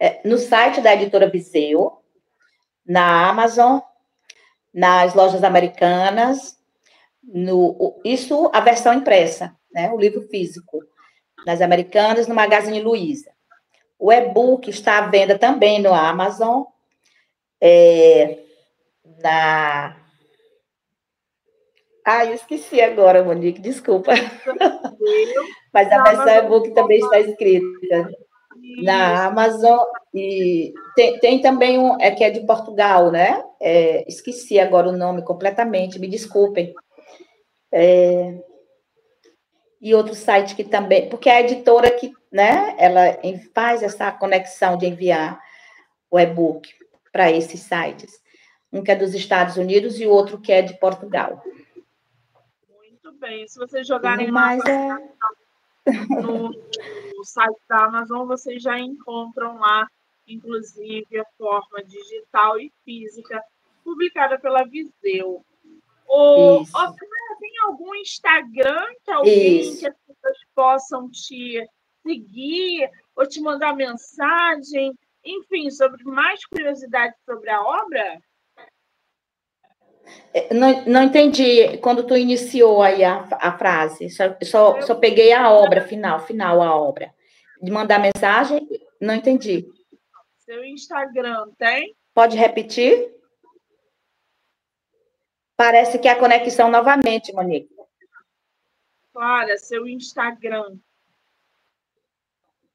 É, 0.00 0.28
no 0.28 0.38
site 0.38 0.80
da 0.80 0.92
editora 0.92 1.30
Viseu, 1.30 2.02
na 2.84 3.28
Amazon, 3.28 3.78
nas 4.74 5.14
lojas 5.14 5.44
americanas, 5.44 6.58
no, 7.22 8.00
isso 8.04 8.50
a 8.52 8.60
versão 8.60 8.92
impressa, 8.92 9.57
né, 9.72 9.90
o 9.92 9.98
livro 9.98 10.22
físico, 10.22 10.82
nas 11.46 11.60
americanas, 11.60 12.26
no 12.26 12.34
Magazine 12.34 12.80
Luiza. 12.80 13.30
O 13.98 14.12
e-book 14.12 14.68
está 14.70 14.98
à 14.98 15.08
venda 15.08 15.38
também 15.38 15.80
no 15.80 15.92
Amazon, 15.92 16.64
é, 17.60 18.38
na. 19.22 19.96
Ah, 22.04 22.24
eu 22.24 22.34
esqueci 22.34 22.80
agora, 22.80 23.22
Monique, 23.22 23.60
desculpa. 23.60 24.12
Mas 25.74 25.92
a 25.92 26.02
versão 26.02 26.44
e-book 26.44 26.70
também 26.72 26.98
está 27.00 27.20
escrita 27.20 28.08
na 28.82 29.26
Amazon 29.26 29.80
e 30.14 30.72
tem, 30.94 31.18
tem, 31.18 31.42
também 31.42 31.78
um 31.78 32.00
é 32.00 32.10
que 32.10 32.24
é 32.24 32.30
de 32.30 32.40
Portugal, 32.46 33.10
né? 33.10 33.42
É, 33.60 34.04
esqueci 34.08 34.58
agora 34.58 34.88
o 34.88 34.96
nome 34.96 35.22
completamente, 35.22 35.98
me 35.98 36.08
desculpem. 36.08 36.72
É, 37.72 38.34
e 39.80 39.94
outro 39.94 40.14
site 40.14 40.54
que 40.54 40.64
também, 40.64 41.08
porque 41.08 41.28
a 41.28 41.40
editora 41.40 41.90
que, 41.90 42.12
né? 42.30 42.74
Ela 42.78 43.18
faz 43.54 43.82
essa 43.82 44.10
conexão 44.10 44.76
de 44.76 44.86
enviar 44.86 45.40
o 46.10 46.18
e-book 46.18 46.68
para 47.12 47.30
esses 47.30 47.60
sites, 47.60 48.20
um 48.72 48.82
que 48.82 48.90
é 48.90 48.96
dos 48.96 49.14
Estados 49.14 49.56
Unidos 49.56 50.00
e 50.00 50.06
o 50.06 50.10
outro 50.10 50.40
que 50.40 50.52
é 50.52 50.62
de 50.62 50.74
Portugal. 50.78 51.42
Muito 52.68 53.12
bem. 53.18 53.46
Se 53.46 53.58
vocês 53.58 53.86
jogarem 53.86 54.30
mais 54.30 54.60
é... 54.64 54.88
no 56.10 56.50
no 57.18 57.24
site 57.24 57.58
da 57.68 57.84
Amazon 57.86 58.28
vocês 58.28 58.62
já 58.62 58.78
encontram 58.78 59.58
lá, 59.58 59.88
inclusive, 60.26 61.18
a 61.18 61.24
forma 61.36 61.82
digital 61.84 62.58
e 62.60 62.72
física 62.84 63.42
publicada 63.82 64.38
pela 64.38 64.64
Viseu. 64.64 65.44
O, 66.06 66.64
tem 66.64 67.08
algum 67.64 67.94
Instagram 67.96 68.84
que 69.04 69.10
alguém 69.10 69.60
Isso. 69.60 69.80
que 69.80 69.86
as 69.88 69.96
pessoas 70.06 70.36
possam 70.54 71.10
te 71.10 71.64
seguir 72.06 72.90
ou 73.14 73.26
te 73.26 73.40
mandar 73.40 73.74
mensagem, 73.74 74.92
enfim, 75.24 75.70
sobre 75.70 76.02
mais 76.04 76.44
curiosidades 76.46 77.18
sobre 77.24 77.50
a 77.50 77.60
obra? 77.60 78.18
É, 80.32 80.54
não, 80.54 80.84
não 80.86 81.02
entendi 81.02 81.76
quando 81.78 82.06
tu 82.06 82.16
iniciou 82.16 82.82
aí 82.82 83.04
a, 83.04 83.28
a 83.32 83.58
frase. 83.58 84.08
Só, 84.10 84.36
só, 84.42 84.80
só 84.80 84.94
peguei 84.94 85.32
a 85.32 85.50
obra, 85.50 85.82
final, 85.82 86.20
final 86.20 86.62
a 86.62 86.74
obra. 86.74 87.12
De 87.60 87.70
mandar 87.70 87.98
mensagem, 87.98 88.66
não 89.00 89.14
entendi. 89.14 89.66
Seu 90.38 90.64
Instagram 90.64 91.50
tem? 91.58 91.94
Pode 92.14 92.36
repetir? 92.36 93.17
Parece 95.58 95.98
que 95.98 96.06
é 96.06 96.12
a 96.12 96.18
conexão 96.18 96.70
novamente, 96.70 97.32
Monique. 97.32 97.68
Olha, 99.12 99.58
seu 99.58 99.88
Instagram. 99.88 100.78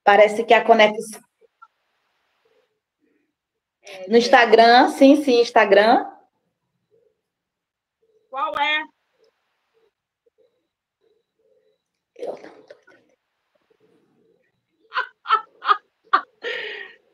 Parece 0.04 0.44
que 0.44 0.54
é 0.54 0.58
a 0.58 0.66
conexão. 0.66 1.22
No 4.10 4.18
Instagram, 4.18 4.90
sim, 4.90 5.24
sim, 5.24 5.40
Instagram. 5.40 6.06
Qual 8.30 8.54
é? 8.60 8.84
Eu 12.18 12.34
não 12.34 12.64
tô 12.64 12.76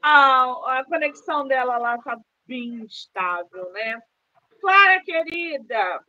a, 0.01 0.79
a 0.79 0.85
conexão 0.85 1.47
dela 1.47 1.77
lá 1.77 1.95
está 1.95 2.19
bem 2.47 2.83
estável, 2.85 3.71
né? 3.71 4.01
Clara, 4.59 5.01
querida, 5.03 6.03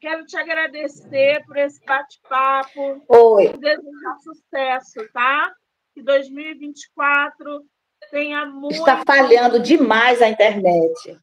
quero 0.00 0.24
te 0.26 0.36
agradecer 0.36 1.44
por 1.46 1.56
esse 1.56 1.84
bate-papo. 1.84 3.02
Oi. 3.08 3.48
Desejar 3.58 4.18
sucesso, 4.22 5.08
tá? 5.12 5.54
Que 5.94 6.02
2024 6.02 7.64
tenha 8.10 8.46
muito. 8.46 8.76
Está 8.76 9.02
falhando 9.04 9.58
demais 9.60 10.20
a 10.20 10.28
internet 10.28 11.18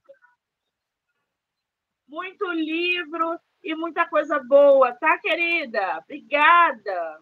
muito 2.11 2.51
livro 2.51 3.39
e 3.63 3.73
muita 3.73 4.05
coisa 4.05 4.37
boa, 4.39 4.91
tá, 4.91 5.17
querida? 5.17 6.01
Obrigada. 6.03 7.19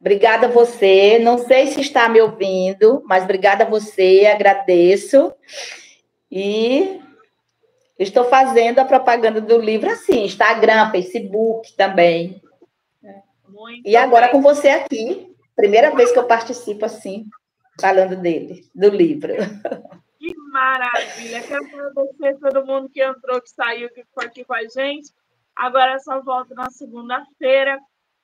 Obrigada 0.00 0.48
a 0.48 0.50
você. 0.50 1.20
Não 1.20 1.38
sei 1.38 1.68
se 1.68 1.80
está 1.80 2.08
me 2.08 2.20
ouvindo, 2.20 3.02
mas 3.06 3.22
obrigada 3.22 3.62
a 3.62 3.68
você, 3.68 4.26
agradeço. 4.26 5.32
E 6.28 7.00
estou 8.04 8.24
fazendo 8.24 8.78
a 8.78 8.84
propaganda 8.84 9.40
do 9.40 9.58
livro 9.58 9.90
assim, 9.90 10.24
Instagram, 10.24 10.90
Facebook 10.90 11.74
também. 11.76 12.40
Muito 13.48 13.88
e 13.88 13.96
agora 13.96 14.26
bem. 14.26 14.32
com 14.32 14.42
você 14.42 14.68
aqui, 14.68 15.34
primeira 15.54 15.94
vez 15.94 16.10
que 16.10 16.18
eu 16.18 16.26
participo 16.26 16.84
assim, 16.84 17.26
falando 17.80 18.16
dele, 18.16 18.68
do 18.74 18.88
livro. 18.88 19.32
Que 20.18 20.34
maravilha! 20.36 21.42
Quero 21.42 21.64
agradecer 21.66 22.28
a 22.28 22.50
todo 22.50 22.66
mundo 22.66 22.88
que 22.88 23.02
entrou, 23.02 23.40
que 23.42 23.50
saiu, 23.50 23.90
que 23.90 24.04
ficou 24.04 24.24
aqui 24.24 24.44
com 24.44 24.54
a 24.54 24.62
gente. 24.62 25.12
Agora 25.54 25.98
só 25.98 26.22
volto 26.22 26.54
na 26.54 26.70
segunda-feira. 26.70 27.78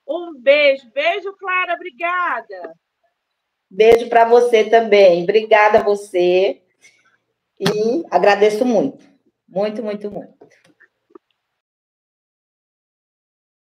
Um 0.09 0.35
beijo. 0.35 0.91
Beijo, 0.95 1.33
Clara. 1.35 1.75
Obrigada. 1.75 2.75
Beijo 3.71 4.09
para 4.09 4.25
você 4.25 4.65
também. 4.65 5.23
Obrigada 5.23 5.79
a 5.79 5.83
você. 5.83 6.63
E 7.61 8.05
agradeço 8.11 8.65
muito. 8.65 9.10
Muito, 9.51 9.83
muito, 9.83 10.11
muito. 10.11 10.35